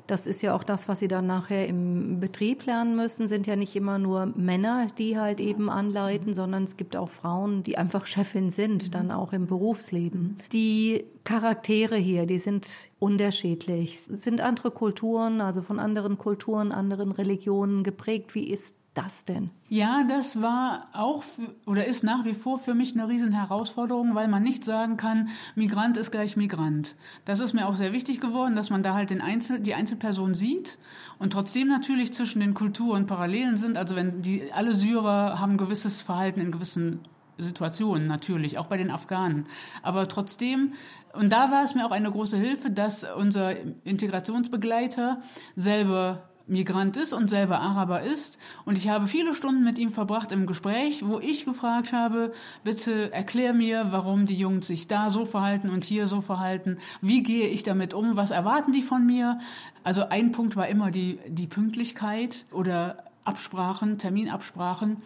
[0.07, 3.55] das ist ja auch das, was sie dann nachher im Betrieb lernen müssen, sind ja
[3.55, 8.05] nicht immer nur Männer, die halt eben anleiten, sondern es gibt auch Frauen, die einfach
[8.05, 10.37] Chefin sind, dann auch im Berufsleben.
[10.51, 17.83] Die Charaktere hier, die sind unterschiedlich, sind andere Kulturen, also von anderen Kulturen, anderen Religionen
[17.83, 18.35] geprägt.
[18.35, 19.49] Wie ist das denn?
[19.69, 21.23] Ja, das war auch
[21.65, 25.29] oder ist nach wie vor für mich eine riesen Herausforderung, weil man nicht sagen kann,
[25.55, 26.95] Migrant ist gleich Migrant.
[27.25, 30.33] Das ist mir auch sehr wichtig geworden, dass man da halt den Einzel die Einzelperson
[30.33, 30.77] sieht
[31.19, 33.77] und trotzdem natürlich zwischen den Kulturen Parallelen sind.
[33.77, 36.99] Also wenn die alle Syrer haben gewisses Verhalten in gewissen
[37.37, 39.45] Situationen natürlich, auch bei den Afghanen.
[39.83, 40.73] Aber trotzdem,
[41.13, 45.21] und da war es mir auch eine große Hilfe, dass unser Integrationsbegleiter
[45.55, 48.37] selber Migrant ist und selber Araber ist.
[48.65, 52.33] Und ich habe viele Stunden mit ihm verbracht im Gespräch, wo ich gefragt habe,
[52.63, 56.77] bitte erklär mir, warum die Jungs sich da so verhalten und hier so verhalten.
[57.01, 58.15] Wie gehe ich damit um?
[58.15, 59.39] Was erwarten die von mir?
[59.83, 64.97] Also ein Punkt war immer die, die Pünktlichkeit oder Absprachen, Terminabsprachen.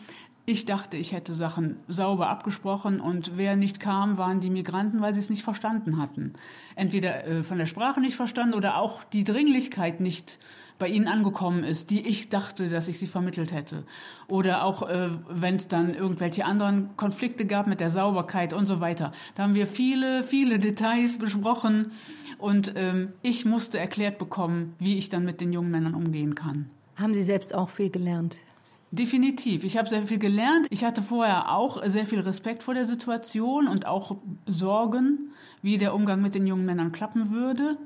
[0.46, 5.14] Ich dachte, ich hätte Sachen sauber abgesprochen und wer nicht kam, waren die Migranten, weil
[5.14, 6.34] sie es nicht verstanden hatten.
[6.76, 10.40] Entweder äh, von der Sprache nicht verstanden oder auch die Dringlichkeit nicht
[10.80, 13.84] bei ihnen angekommen ist, die ich dachte, dass ich sie vermittelt hätte.
[14.28, 18.80] Oder auch, äh, wenn es dann irgendwelche anderen Konflikte gab mit der Sauberkeit und so
[18.80, 19.12] weiter.
[19.36, 21.92] Da haben wir viele, viele Details besprochen
[22.38, 26.70] und ähm, ich musste erklärt bekommen, wie ich dann mit den jungen Männern umgehen kann.
[26.96, 28.38] Haben Sie selbst auch viel gelernt?
[28.92, 29.64] Definitiv.
[29.64, 30.66] Ich habe sehr viel gelernt.
[30.72, 34.18] Ich hatte vorher auch sehr viel Respekt vor der Situation und auch
[34.48, 37.78] Sorgen, wie der Umgang mit den jungen Männern klappen würde.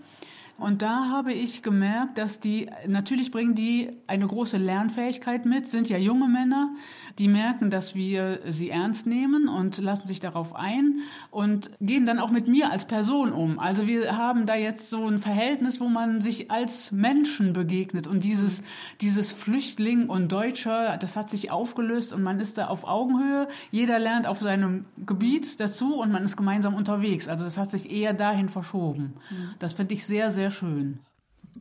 [0.57, 5.89] Und da habe ich gemerkt, dass die, natürlich bringen die eine große Lernfähigkeit mit, sind
[5.89, 6.75] ja junge Männer,
[7.19, 10.99] die merken, dass wir sie ernst nehmen und lassen sich darauf ein
[11.29, 13.59] und gehen dann auch mit mir als Person um.
[13.59, 18.23] Also wir haben da jetzt so ein Verhältnis, wo man sich als Menschen begegnet und
[18.23, 18.63] dieses,
[19.01, 23.47] dieses Flüchtling und Deutscher, das hat sich aufgelöst und man ist da auf Augenhöhe.
[23.71, 27.27] Jeder lernt auf seinem Gebiet dazu und man ist gemeinsam unterwegs.
[27.27, 29.13] Also das hat sich eher dahin verschoben.
[29.59, 30.99] Das finde ich sehr, sehr schön.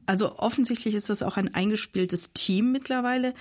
[0.07, 3.35] Also offensichtlich ist das auch ein eingespieltes Team mittlerweile.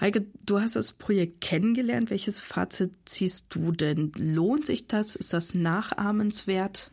[0.00, 2.10] Heike, du hast das Projekt kennengelernt.
[2.10, 4.12] Welches Fazit ziehst du denn?
[4.16, 5.16] Lohnt sich das?
[5.16, 6.92] Ist das nachahmenswert?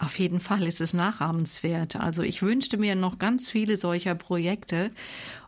[0.00, 1.96] Auf jeden Fall ist es nachahmenswert.
[1.96, 4.90] Also ich wünschte mir noch ganz viele solcher Projekte.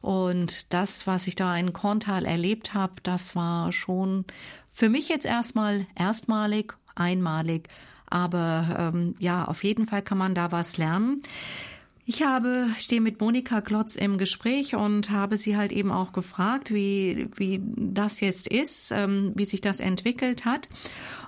[0.02, 4.24] Und das, was ich da in Korntal erlebt habe, das war schon
[4.70, 7.68] für mich jetzt erstmal erstmalig, einmalig.
[8.08, 11.22] Aber ähm, ja, auf jeden Fall kann man da was lernen.
[12.11, 16.72] Ich habe, stehe mit Monika Klotz im Gespräch und habe sie halt eben auch gefragt,
[16.72, 20.70] wie, wie das jetzt ist, ähm, wie sich das entwickelt hat.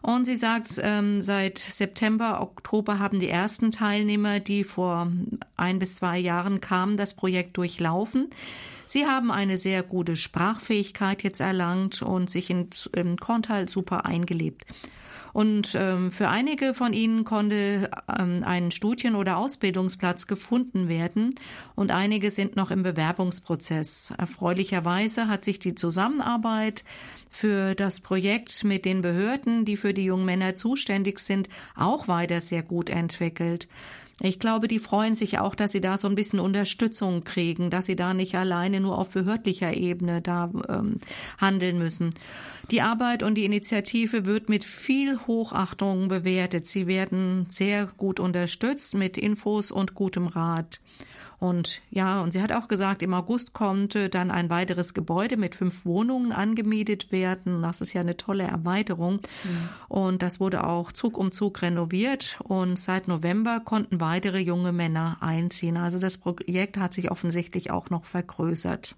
[0.01, 5.13] Und sie sagt, ähm, seit September, Oktober haben die ersten Teilnehmer, die vor
[5.55, 8.31] ein bis zwei Jahren kamen, das Projekt durchlaufen.
[8.87, 14.65] Sie haben eine sehr gute Sprachfähigkeit jetzt erlangt und sich in, in Korntal super eingelebt.
[15.33, 21.35] Und ähm, für einige von ihnen konnte ähm, ein Studien- oder Ausbildungsplatz gefunden werden
[21.75, 24.13] und einige sind noch im Bewerbungsprozess.
[24.17, 26.85] Erfreulicherweise hat sich die Zusammenarbeit
[27.29, 32.41] für das Projekt mit den Behörden, die für die jungen Männer zuständig sind, auch weiter
[32.41, 33.69] sehr gut entwickelt.
[34.23, 37.87] Ich glaube, die freuen sich auch, dass sie da so ein bisschen Unterstützung kriegen, dass
[37.87, 41.01] sie da nicht alleine nur auf behördlicher Ebene da ähm,
[41.39, 42.11] handeln müssen.
[42.71, 46.67] Die Arbeit und die Initiative wird mit viel Hochachtung bewertet.
[46.67, 50.81] Sie werden sehr gut unterstützt mit Infos und gutem Rat.
[51.41, 55.55] Und ja, und sie hat auch gesagt, im August konnte dann ein weiteres Gebäude mit
[55.55, 57.63] fünf Wohnungen angemietet werden.
[57.63, 59.21] Das ist ja eine tolle Erweiterung.
[59.45, 59.69] Mhm.
[59.89, 62.39] Und das wurde auch Zug um Zug renoviert.
[62.45, 65.79] Und seit November konnten weitere junge Männer einziehen.
[65.79, 68.95] Also das Projekt hat sich offensichtlich auch noch vergrößert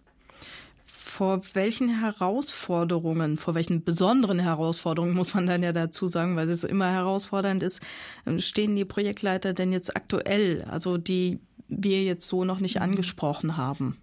[1.12, 6.64] vor welchen Herausforderungen, vor welchen besonderen Herausforderungen muss man dann ja dazu sagen, weil es
[6.64, 7.82] immer herausfordernd ist,
[8.26, 11.38] ähm, stehen die Projektleiter denn jetzt aktuell, also die
[11.76, 13.96] wir jetzt so noch nicht angesprochen haben?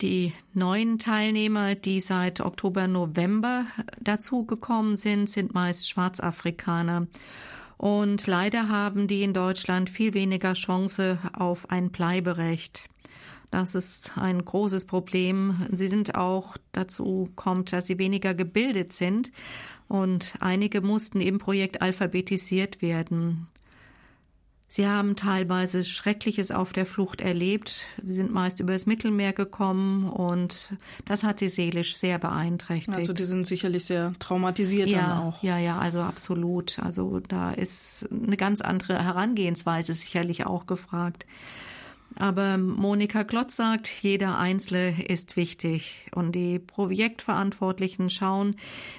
[0.00, 3.66] Die neuen Teilnehmer, die seit Oktober, November
[4.00, 7.06] dazugekommen sind, sind meist Schwarzafrikaner.
[7.76, 12.84] Und leider haben die in Deutschland viel weniger Chance auf ein Bleiberecht.
[13.52, 15.66] Das ist ein großes Problem.
[15.72, 19.30] Sie sind auch dazu kommt, dass sie weniger gebildet sind
[19.88, 23.46] und einige mussten im Projekt alphabetisiert werden.
[24.74, 27.84] Sie haben teilweise Schreckliches auf der Flucht erlebt.
[28.02, 30.72] Sie sind meist übers Mittelmeer gekommen und
[31.04, 32.96] das hat sie seelisch sehr beeinträchtigt.
[32.96, 35.42] Also die sind sicherlich sehr traumatisiert ja, dann auch.
[35.42, 36.78] Ja, ja, also absolut.
[36.78, 41.26] Also da ist eine ganz andere Herangehensweise sicherlich auch gefragt.
[42.16, 48.56] Aber Monika Klotz sagt, jeder Einzelne ist wichtig und die Projektverantwortlichen schauen,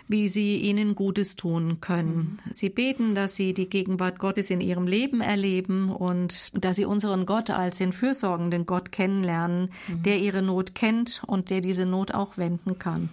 [0.08, 2.40] wie sie ihnen Gutes tun können.
[2.56, 7.26] Sie beten, dass sie die Gegenwart Gottes in ihrem Leben erleben und dass sie unseren
[7.26, 10.04] Gott als den fürsorgenden Gott kennenlernen, mhm.
[10.04, 13.10] der ihre Not kennt und der diese Not auch wenden kann.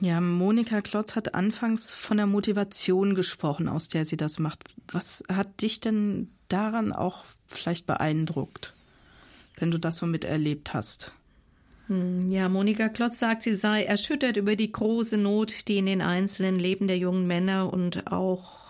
[0.00, 4.64] Ja, Monika Klotz hat anfangs von der Motivation gesprochen, aus der sie das macht.
[4.90, 8.74] Was hat dich denn daran auch vielleicht beeindruckt?
[9.56, 11.12] Wenn du das so miterlebt hast?
[11.88, 16.02] Hm, ja, Monika Klotz sagt, sie sei erschüttert über die große Not, die in den
[16.02, 18.62] einzelnen Leben der jungen Männer und auch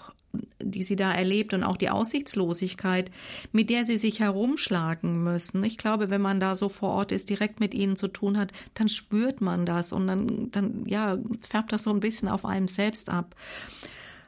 [0.61, 3.11] die sie da erlebt und auch die Aussichtslosigkeit,
[3.53, 5.63] mit der sie sich herumschlagen müssen.
[5.65, 8.53] Ich glaube, wenn man da so vor Ort ist, direkt mit ihnen zu tun hat,
[8.75, 12.69] dann spürt man das und dann, dann ja, färbt das so ein bisschen auf einem
[12.69, 13.35] selbst ab.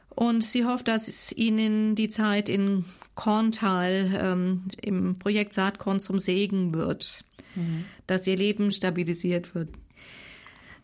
[0.09, 2.85] Und sie hofft, dass ihnen die Zeit in
[3.15, 7.23] Korntal ähm, im Projekt Saatkorn zum Segen wird,
[7.55, 7.85] mhm.
[8.07, 9.69] dass ihr Leben stabilisiert wird.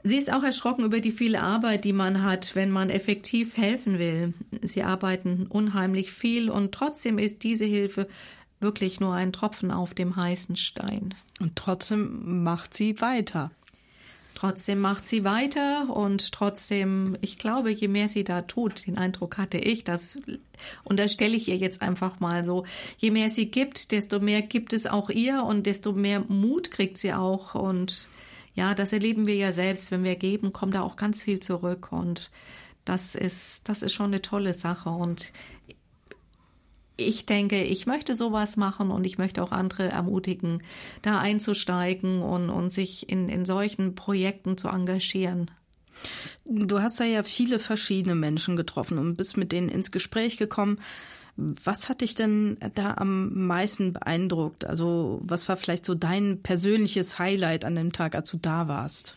[0.04, 4.00] Sie ist auch erschrocken über die viele Arbeit, die man hat, wenn man effektiv helfen
[4.00, 4.34] will.
[4.64, 8.08] Sie arbeiten unheimlich viel und trotzdem ist diese Hilfe
[8.60, 11.14] wirklich nur ein Tropfen auf dem heißen Stein.
[11.40, 13.52] Und trotzdem macht sie weiter.
[14.42, 19.38] Trotzdem macht sie weiter und trotzdem, ich glaube, je mehr sie da tut, den Eindruck
[19.38, 20.18] hatte ich, das
[20.84, 22.66] unterstelle ich ihr jetzt einfach mal so,
[22.98, 26.98] je mehr sie gibt, desto mehr gibt es auch ihr und desto mehr Mut kriegt
[26.98, 27.54] sie auch.
[27.54, 28.10] Und
[28.56, 31.92] ja, das erleben wir ja selbst, wenn wir geben, kommt da auch ganz viel zurück.
[31.92, 32.32] Und
[32.84, 34.90] das ist, das ist schon eine tolle Sache.
[34.90, 35.34] Und
[36.98, 40.62] ich denke, ich möchte sowas machen und ich möchte auch andere ermutigen,
[41.02, 45.50] da einzusteigen und, und sich in, in solchen Projekten zu engagieren.
[46.46, 50.80] Du hast da ja viele verschiedene Menschen getroffen und bist mit denen ins Gespräch gekommen.
[51.38, 54.66] Was hat dich denn da am meisten beeindruckt?
[54.66, 59.16] Also was war vielleicht so dein persönliches Highlight an dem Tag, als du da warst?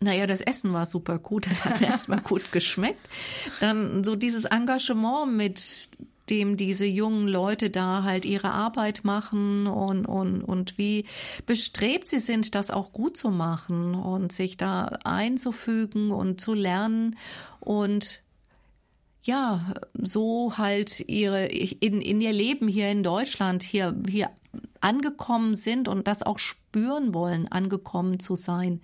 [0.00, 3.08] Naja, das Essen war super gut, das hat mir erstmal gut geschmeckt.
[3.60, 5.90] Dann so dieses Engagement mit
[6.30, 11.04] dem diese jungen Leute da halt ihre Arbeit machen und, und, und wie
[11.46, 17.16] bestrebt sie sind, das auch gut zu machen und sich da einzufügen und zu lernen.
[17.60, 18.22] Und
[19.22, 24.30] ja, so halt ihre, in, in ihr Leben hier in Deutschland, hier, hier
[24.80, 28.80] angekommen sind und das auch spüren wollen, angekommen zu sein.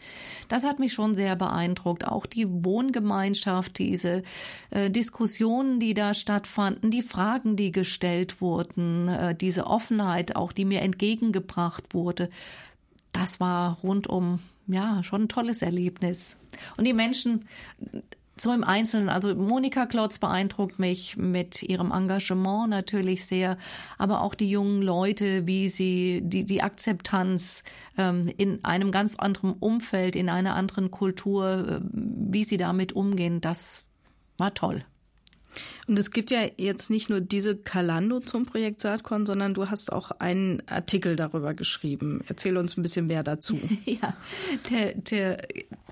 [0.48, 2.06] Das hat mich schon sehr beeindruckt.
[2.06, 4.22] Auch die Wohngemeinschaft, diese
[4.70, 10.64] äh, Diskussionen, die da stattfanden, die Fragen, die gestellt wurden, äh, diese Offenheit auch, die
[10.64, 12.30] mir entgegengebracht wurde.
[13.12, 16.36] Das war rundum, ja, schon ein tolles Erlebnis.
[16.76, 17.46] Und die Menschen,
[18.36, 23.56] so im Einzelnen, also Monika Klotz beeindruckt mich mit ihrem Engagement natürlich sehr,
[23.96, 27.62] aber auch die jungen Leute, wie sie die, die Akzeptanz
[27.96, 33.40] ähm, in einem ganz anderen Umfeld, in einer anderen Kultur, äh, wie sie damit umgehen,
[33.40, 33.84] das
[34.36, 34.84] war toll.
[35.86, 39.92] Und es gibt ja jetzt nicht nur diese Kalando zum Projekt Saatkorn, sondern du hast
[39.92, 42.22] auch einen Artikel darüber geschrieben.
[42.26, 43.58] Erzähl uns ein bisschen mehr dazu.
[43.86, 44.16] Ja,
[44.70, 45.46] der, der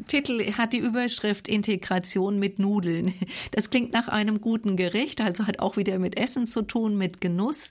[0.06, 3.12] Titel hat die Überschrift Integration mit Nudeln.
[3.50, 7.20] Das klingt nach einem guten Gericht, also hat auch wieder mit Essen zu tun, mit
[7.20, 7.70] Genuss.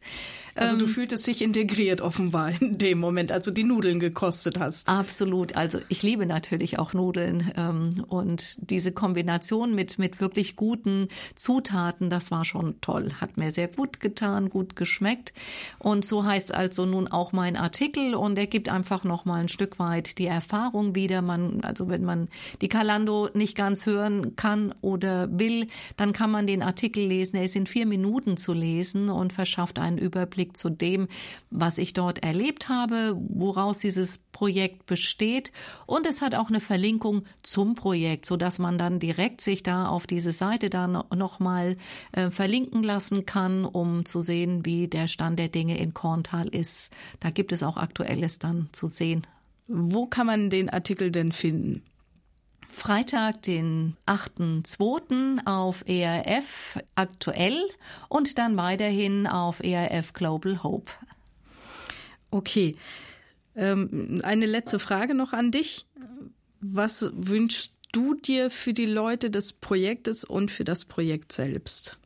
[0.54, 4.60] Also du ähm, fühltest dich integriert offenbar in dem Moment, als du die Nudeln gekostet
[4.60, 4.88] hast.
[4.88, 5.56] Absolut.
[5.56, 11.81] Also ich liebe natürlich auch Nudeln ähm, und diese Kombination mit mit wirklich guten Zutaten
[11.82, 12.10] Zutaten.
[12.10, 13.12] Das war schon toll.
[13.20, 15.34] Hat mir sehr gut getan, gut geschmeckt.
[15.80, 19.50] Und so heißt also nun auch mein Artikel und er gibt einfach noch mal ein
[19.50, 21.22] Stück weit die Erfahrung wieder.
[21.22, 22.28] Man, also wenn man
[22.62, 25.68] die Kalando nicht ganz hören kann oder will,
[25.98, 27.38] dann kann man den Artikel lesen.
[27.38, 31.08] Er ist in vier Minuten zu lesen und verschafft einen Überblick zu dem,
[31.50, 35.52] was ich dort erlebt habe, woraus dieses Projekt besteht.
[35.86, 39.88] Und es hat auch eine Verlinkung zum Projekt, so dass man dann direkt sich da
[39.88, 41.40] auf diese Seite dann noch
[41.72, 41.78] mal
[42.12, 46.92] äh, verlinken lassen kann, um zu sehen, wie der Stand der Dinge in Korntal ist.
[47.20, 49.26] Da gibt es auch Aktuelles dann zu sehen.
[49.68, 51.84] Wo kann man den Artikel denn finden?
[52.68, 55.46] Freitag, den 8.2.
[55.46, 57.62] auf ERF aktuell
[58.08, 60.92] und dann weiterhin auf ERF Global Hope.
[62.32, 62.78] Okay.
[63.56, 65.86] Ähm, eine letzte Frage noch an dich.
[66.62, 71.98] Was wünschst du dir für die Leute des Projektes und für das Projekt selbst?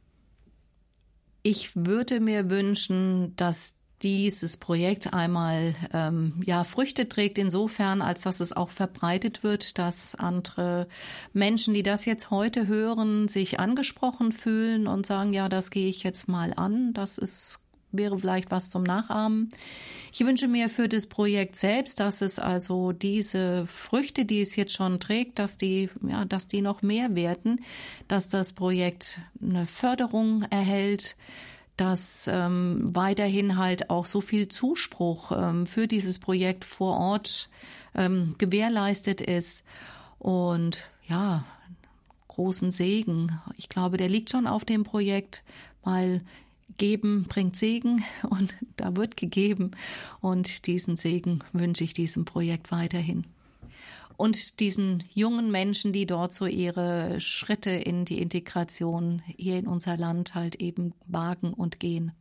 [1.44, 8.40] Ich würde mir wünschen, dass dieses Projekt einmal ähm, ja Früchte trägt insofern, als dass
[8.40, 10.88] es auch verbreitet wird, dass andere
[11.34, 16.04] Menschen, die das jetzt heute hören, sich angesprochen fühlen und sagen, ja, das gehe ich
[16.04, 17.60] jetzt mal an, das ist
[17.98, 19.50] wäre vielleicht was zum Nachahmen.
[20.12, 24.74] Ich wünsche mir für das Projekt selbst, dass es also diese Früchte, die es jetzt
[24.74, 27.62] schon trägt, dass die, ja, dass die noch mehr werden,
[28.08, 31.18] dass das Projekt eine Förderung erhält,
[31.76, 37.50] dass ähm, weiterhin halt auch so viel Zuspruch ähm, für dieses Projekt vor Ort
[37.94, 39.64] ähm, gewährleistet ist
[40.20, 41.44] und ja,
[42.30, 43.40] großen Segen.
[43.58, 45.44] Ich glaube, der liegt schon auf dem Projekt,
[45.84, 46.22] weil
[46.78, 49.72] Geben bringt Segen und da wird gegeben
[50.22, 53.26] und diesen Segen wünsche ich diesem Projekt weiterhin
[54.18, 59.98] und diesen jungen Menschen, die dort so ihre Schritte in die Integration hier in unser
[59.98, 62.12] Land halt eben wagen und gehen.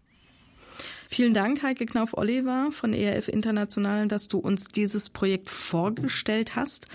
[1.09, 6.87] Vielen Dank, Heike Knauf-Oliver von ERF International, dass du uns dieses Projekt vorgestellt hast.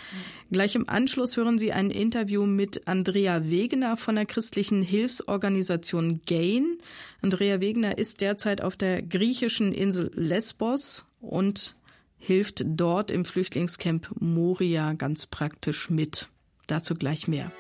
[0.52, 6.78] Gleich im Anschluss hören Sie ein Interview mit Andrea Wegener von der christlichen Hilfsorganisation GAIN.
[7.22, 11.76] Andrea Wegener ist derzeit auf der griechischen Insel Lesbos und
[12.18, 16.28] hilft dort im Flüchtlingscamp Moria ganz praktisch mit.
[16.68, 17.52] Dazu gleich mehr.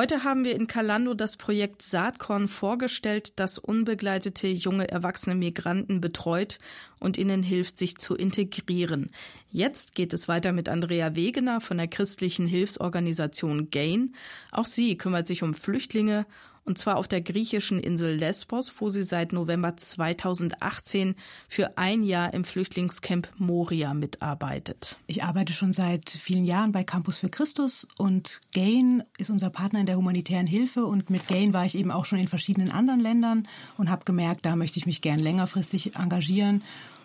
[0.00, 6.58] Heute haben wir in Kalando das Projekt Saatkorn vorgestellt, das unbegleitete junge erwachsene Migranten betreut
[6.98, 9.10] und ihnen hilft, sich zu integrieren.
[9.50, 14.14] Jetzt geht es weiter mit Andrea Wegener von der christlichen Hilfsorganisation GAIN.
[14.52, 16.24] Auch sie kümmert sich um Flüchtlinge
[16.64, 21.14] und zwar auf der griechischen Insel Lesbos, wo sie seit November 2018
[21.48, 24.96] für ein Jahr im Flüchtlingscamp Moria mitarbeitet.
[25.06, 29.80] Ich arbeite schon seit vielen Jahren bei Campus für Christus und GAIN ist unser Partner
[29.80, 33.00] in der humanitären Hilfe und mit GAIN war ich eben auch schon in verschiedenen anderen
[33.00, 36.62] Ländern und habe gemerkt, da möchte ich mich gern längerfristig engagieren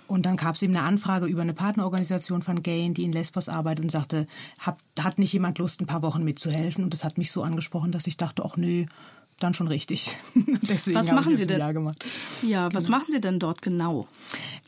[0.07, 3.49] und dann gab es eben eine Anfrage über eine Partnerorganisation von Gain, die in Lesbos
[3.49, 4.27] arbeitet und sagte,
[4.59, 6.83] hat, hat nicht jemand Lust, ein paar Wochen mitzuhelfen?
[6.83, 8.85] Und das hat mich so angesprochen, dass ich dachte, ach nö,
[9.39, 10.15] dann schon richtig.
[10.61, 11.59] Deswegen was machen Sie denn?
[11.59, 12.03] Jahr gemacht.
[12.41, 12.97] Ja, was genau.
[12.97, 14.07] machen Sie denn dort genau?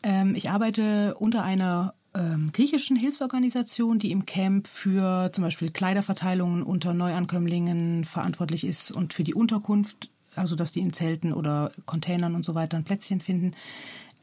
[0.03, 6.63] Ähm, ich arbeite unter einer ähm, griechischen Hilfsorganisation, die im Camp für zum Beispiel Kleiderverteilungen
[6.63, 12.35] unter Neuankömmlingen verantwortlich ist und für die Unterkunft, also dass die in Zelten oder Containern
[12.35, 13.53] und so weiter ein Plätzchen finden.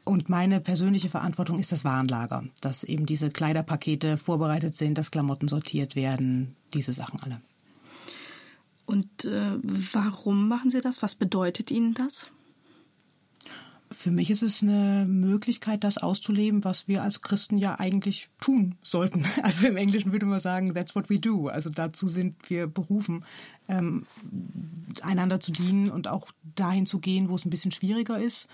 [0.03, 5.47] Und meine persönliche Verantwortung ist das Warenlager, dass eben diese Kleiderpakete vorbereitet sind, dass Klamotten
[5.47, 7.41] sortiert werden, diese Sachen alle.
[8.85, 9.57] Und äh,
[9.93, 11.01] warum machen Sie das?
[11.01, 12.31] Was bedeutet Ihnen das?
[13.91, 18.75] Für mich ist es eine Möglichkeit, das auszuleben, was wir als Christen ja eigentlich tun
[18.83, 19.25] sollten.
[19.43, 21.47] Also im Englischen würde man sagen, that's what we do.
[21.47, 23.25] Also dazu sind wir berufen,
[23.67, 24.03] ähm,
[25.01, 28.47] einander zu dienen und auch dahin zu gehen, wo es ein bisschen schwieriger ist.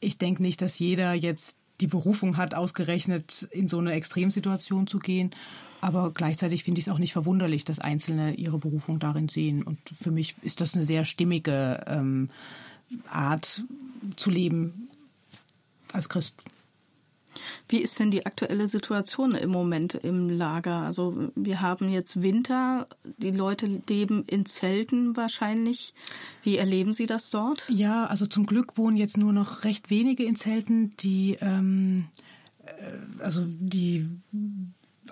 [0.00, 4.98] Ich denke nicht, dass jeder jetzt die Berufung hat, ausgerechnet in so eine Extremsituation zu
[4.98, 5.30] gehen.
[5.80, 9.62] Aber gleichzeitig finde ich es auch nicht verwunderlich, dass Einzelne ihre Berufung darin sehen.
[9.62, 12.28] Und für mich ist das eine sehr stimmige ähm,
[13.08, 13.64] Art
[14.16, 14.88] zu leben
[15.92, 16.42] als Christ.
[17.68, 20.82] Wie ist denn die aktuelle Situation im Moment im Lager?
[20.82, 22.86] Also wir haben jetzt Winter,
[23.18, 25.94] die Leute leben in Zelten wahrscheinlich.
[26.42, 27.66] Wie erleben Sie das dort?
[27.68, 32.06] Ja, also zum Glück wohnen jetzt nur noch recht wenige in Zelten, die ähm,
[32.64, 34.08] äh, also die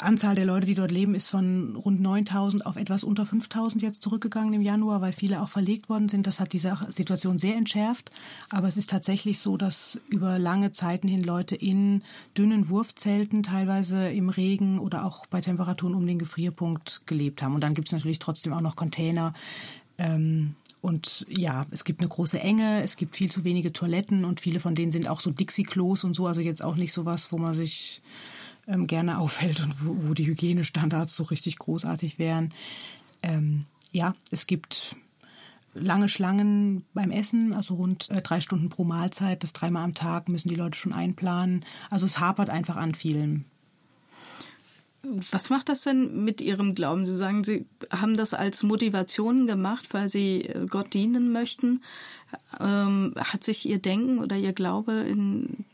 [0.03, 4.03] Anzahl der Leute, die dort leben, ist von rund 9000 auf etwas unter 5000 jetzt
[4.03, 6.27] zurückgegangen im Januar, weil viele auch verlegt worden sind.
[6.27, 8.11] Das hat die Situation sehr entschärft.
[8.51, 12.03] Aber es ist tatsächlich so, dass über lange Zeiten hin Leute in
[12.37, 17.55] dünnen Wurfzelten, teilweise im Regen oder auch bei Temperaturen um den Gefrierpunkt gelebt haben.
[17.55, 19.35] Und dann gibt es natürlich trotzdem auch noch Container.
[19.99, 24.41] Ähm, und ja, es gibt eine große Enge, es gibt viel zu wenige Toiletten und
[24.41, 27.33] viele von denen sind auch so Dixie-Klos und so, also jetzt auch nicht so was,
[27.33, 28.01] wo man sich
[28.69, 32.55] ähm, gerne aufhält und wo, wo, die Hygienestandards so richtig großartig wären.
[33.23, 34.95] Ähm, ja, es gibt
[35.75, 40.29] lange Schlangen beim Essen, also rund äh, drei Stunden pro Mahlzeit, das dreimal am Tag
[40.29, 41.65] müssen die Leute schon einplanen.
[41.91, 43.45] Also es hapert einfach an vielem.
[45.31, 47.07] Was macht das denn mit Ihrem Glauben?
[47.07, 51.83] Sie sagen, Sie haben das als Motivation gemacht, weil Sie äh, Gott dienen möchten.
[52.61, 55.65] Ähm, hat sich Ihr Denken oder Ihr Glaube in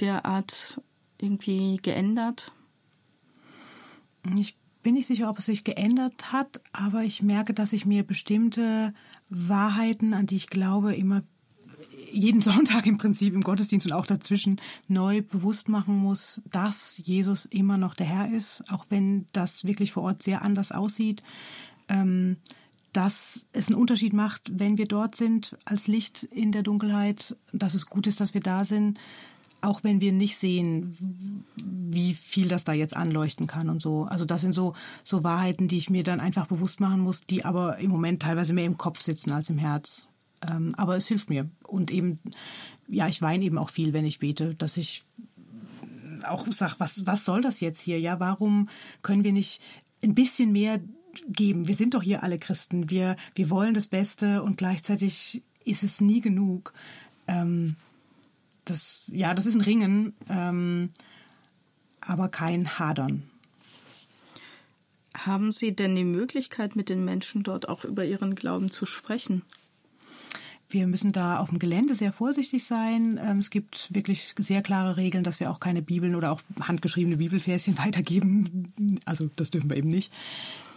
[0.00, 0.80] der Art
[1.22, 2.52] irgendwie geändert?
[4.36, 8.02] Ich bin nicht sicher, ob es sich geändert hat, aber ich merke, dass ich mir
[8.02, 8.94] bestimmte
[9.28, 11.22] Wahrheiten, an die ich glaube, immer
[12.10, 17.46] jeden Sonntag im Prinzip im Gottesdienst und auch dazwischen neu bewusst machen muss, dass Jesus
[17.46, 21.22] immer noch der Herr ist, auch wenn das wirklich vor Ort sehr anders aussieht.
[21.88, 22.36] Ähm,
[22.92, 27.74] dass es einen Unterschied macht, wenn wir dort sind als Licht in der Dunkelheit, dass
[27.74, 28.98] es gut ist, dass wir da sind,
[29.62, 34.04] auch wenn wir nicht sehen, wie viel das da jetzt anleuchten kann und so.
[34.04, 37.44] Also das sind so, so Wahrheiten, die ich mir dann einfach bewusst machen muss, die
[37.44, 40.08] aber im Moment teilweise mehr im Kopf sitzen als im Herz.
[40.48, 41.48] Ähm, aber es hilft mir.
[41.64, 42.18] Und eben,
[42.88, 45.04] ja, ich weine eben auch viel, wenn ich bete, dass ich
[46.26, 47.98] auch sage, was, was soll das jetzt hier?
[48.00, 48.68] Ja, warum
[49.02, 49.62] können wir nicht
[50.02, 50.80] ein bisschen mehr
[51.28, 51.68] geben?
[51.68, 52.90] Wir sind doch hier alle Christen.
[52.90, 56.72] Wir, wir wollen das Beste und gleichzeitig ist es nie genug.
[57.26, 57.76] Ähm,
[58.70, 60.90] das, ja, das ist ein Ringen, ähm,
[62.00, 63.28] aber kein Hadern.
[65.14, 69.42] Haben Sie denn die Möglichkeit, mit den Menschen dort auch über ihren Glauben zu sprechen?
[70.70, 73.20] Wir müssen da auf dem Gelände sehr vorsichtig sein.
[73.22, 77.16] Ähm, es gibt wirklich sehr klare Regeln, dass wir auch keine Bibeln oder auch handgeschriebene
[77.16, 78.72] Bibelverschen weitergeben.
[79.04, 80.12] Also das dürfen wir eben nicht.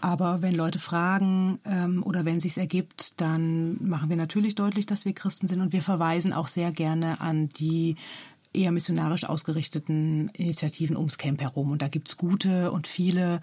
[0.02, 5.06] Aber wenn Leute fragen ähm, oder wenn sich's ergibt, dann machen wir natürlich deutlich, dass
[5.06, 7.96] wir Christen sind und wir verweisen auch sehr gerne an die
[8.52, 11.72] eher missionarisch ausgerichteten Initiativen ums Camp herum.
[11.72, 13.42] Und da gibt's gute und viele.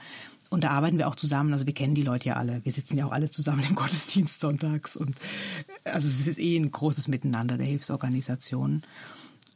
[0.50, 1.52] Und da arbeiten wir auch zusammen.
[1.52, 2.60] Also wir kennen die Leute ja alle.
[2.64, 4.96] Wir sitzen ja auch alle zusammen im Gottesdienst sonntags.
[4.96, 5.16] Und
[5.84, 8.82] also es ist eh ein großes Miteinander der Hilfsorganisationen.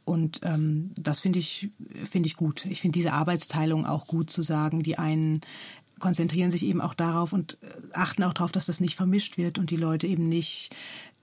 [0.05, 1.69] Und ähm, das finde ich,
[2.09, 2.65] finde ich gut.
[2.65, 4.83] Ich finde diese Arbeitsteilung auch gut zu sagen.
[4.83, 5.41] Die einen
[5.99, 9.59] konzentrieren sich eben auch darauf und äh, achten auch darauf, dass das nicht vermischt wird
[9.59, 10.75] und die Leute eben nicht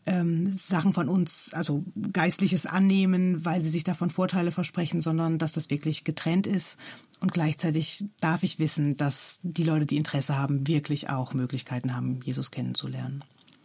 [0.06, 5.52] ähm, Sachen von uns, also Geistliches annehmen, weil sie sich davon Vorteile versprechen, sondern dass
[5.52, 6.78] das wirklich getrennt ist.
[7.20, 12.20] Und gleichzeitig darf ich wissen, dass die Leute, die Interesse haben, wirklich auch Möglichkeiten haben,
[12.24, 13.24] Jesus kennenzulernen.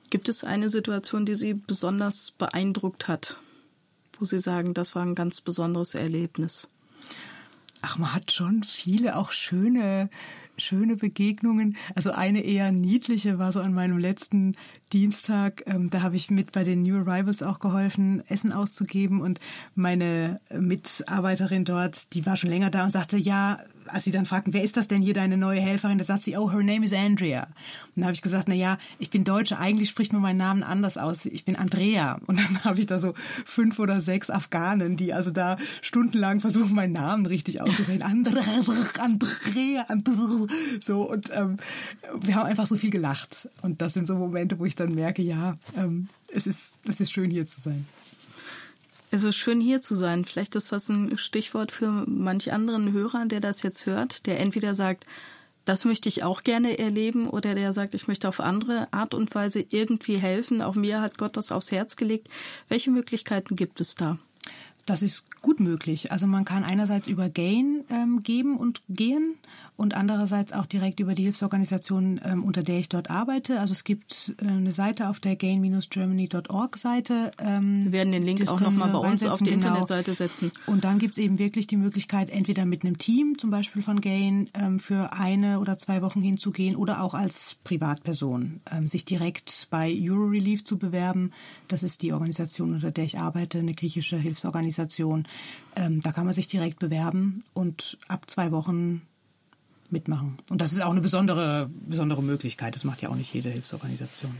[0.09, 3.37] Gibt es eine Situation, die Sie besonders beeindruckt hat,
[4.19, 6.67] wo Sie sagen, das war ein ganz besonderes Erlebnis?
[7.81, 10.09] Ach, man hat schon viele auch schöne
[10.57, 11.75] schöne Begegnungen.
[11.95, 14.55] Also eine eher niedliche war so an meinem letzten
[14.93, 15.63] Dienstag.
[15.65, 19.21] Ähm, da habe ich mit bei den New Arrivals auch geholfen, Essen auszugeben.
[19.21, 19.39] Und
[19.75, 23.59] meine Mitarbeiterin dort, die war schon länger da und sagte, ja,
[23.89, 26.37] als sie dann fragten, wer ist das denn hier, deine neue Helferin, da sagt sie,
[26.37, 27.43] oh, her name is Andrea.
[27.43, 30.63] Und dann habe ich gesagt, na ja, ich bin Deutsche, eigentlich spricht man meinen Namen
[30.63, 31.25] anders aus.
[31.25, 32.19] Ich bin Andrea.
[32.27, 33.13] Und dann habe ich da so
[33.45, 38.01] fünf oder sechs Afghanen, die also da stundenlang versuchen, meinen Namen richtig auszusprechen.
[38.01, 38.43] Andrea,
[38.99, 40.47] Andrea, Andrea.
[40.79, 41.57] So, und ähm,
[42.21, 43.49] wir haben einfach so viel gelacht.
[43.61, 47.11] Und das sind so Momente, wo ich dann merke, ja, ähm, es, ist, es ist
[47.11, 47.85] schön, hier zu sein.
[49.09, 50.25] Es ist schön hier zu sein.
[50.25, 54.75] Vielleicht ist das ein Stichwort für manch anderen Hörer, der das jetzt hört, der entweder
[54.75, 55.05] sagt,
[55.63, 59.33] das möchte ich auch gerne erleben oder der sagt, ich möchte auf andere Art und
[59.35, 60.61] Weise irgendwie helfen.
[60.61, 62.29] Auch mir hat Gott das aufs Herz gelegt.
[62.69, 64.17] Welche Möglichkeiten gibt es da?
[64.85, 66.11] Das ist gut möglich.
[66.13, 69.35] Also man kann einerseits über Gain ähm, geben und gehen
[69.77, 73.59] und andererseits auch direkt über die Hilfsorganisation, ähm, unter der ich dort arbeite.
[73.59, 77.31] Also es gibt äh, eine Seite auf der gain-germany.org Seite.
[77.39, 79.67] Ähm, Wir werden den Link auch nochmal bei uns auf die genau.
[79.67, 80.51] Internetseite setzen.
[80.65, 84.01] Und dann gibt es eben wirklich die Möglichkeit, entweder mit einem Team, zum Beispiel von
[84.01, 89.67] Gain, ähm, für eine oder zwei Wochen hinzugehen oder auch als Privatperson, ähm, sich direkt
[89.69, 91.31] bei Eurorelief zu bewerben.
[91.67, 95.27] Das ist die Organisation, unter der ich arbeite, eine griechische Hilfsorganisation Hilfsorganisation.
[95.75, 99.01] Ähm, da kann man sich direkt bewerben und ab zwei Wochen
[99.91, 100.37] mitmachen.
[100.49, 102.75] Und das ist auch eine besondere, besondere Möglichkeit.
[102.75, 104.35] Das macht ja auch nicht jede Hilfsorganisation.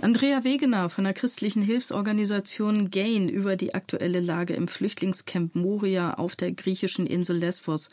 [0.00, 6.34] Andrea Wegener von der christlichen Hilfsorganisation GAIN über die aktuelle Lage im Flüchtlingscamp Moria auf
[6.34, 7.90] der griechischen Insel Lesbos.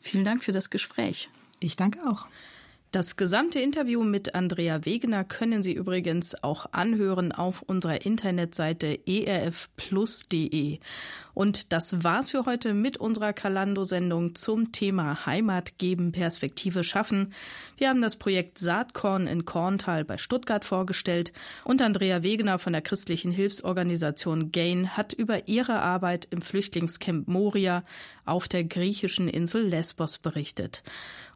[0.00, 1.28] Vielen Dank für das Gespräch.
[1.58, 2.26] Ich danke auch.
[2.92, 10.80] Das gesamte Interview mit Andrea Wegener können Sie übrigens auch anhören auf unserer Internetseite erfplus.de.
[11.34, 17.32] Und das war's für heute mit unserer Kalando-Sendung zum Thema Heimat geben, Perspektive schaffen.
[17.76, 21.32] Wir haben das Projekt Saatkorn in Korntal bei Stuttgart vorgestellt
[21.64, 27.84] und Andrea Wegener von der christlichen Hilfsorganisation GAIN hat über ihre Arbeit im Flüchtlingscamp Moria
[28.24, 30.82] auf der griechischen Insel Lesbos berichtet.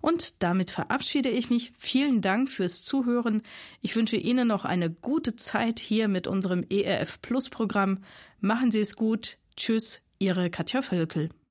[0.00, 1.72] Und damit verabschiede ich mich.
[1.78, 3.42] Vielen Dank fürs Zuhören.
[3.80, 8.04] Ich wünsche Ihnen noch eine gute Zeit hier mit unserem ERF Plus Programm.
[8.40, 9.38] Machen Sie es gut.
[9.56, 11.28] Tschüss, Ihre Katja Völkel.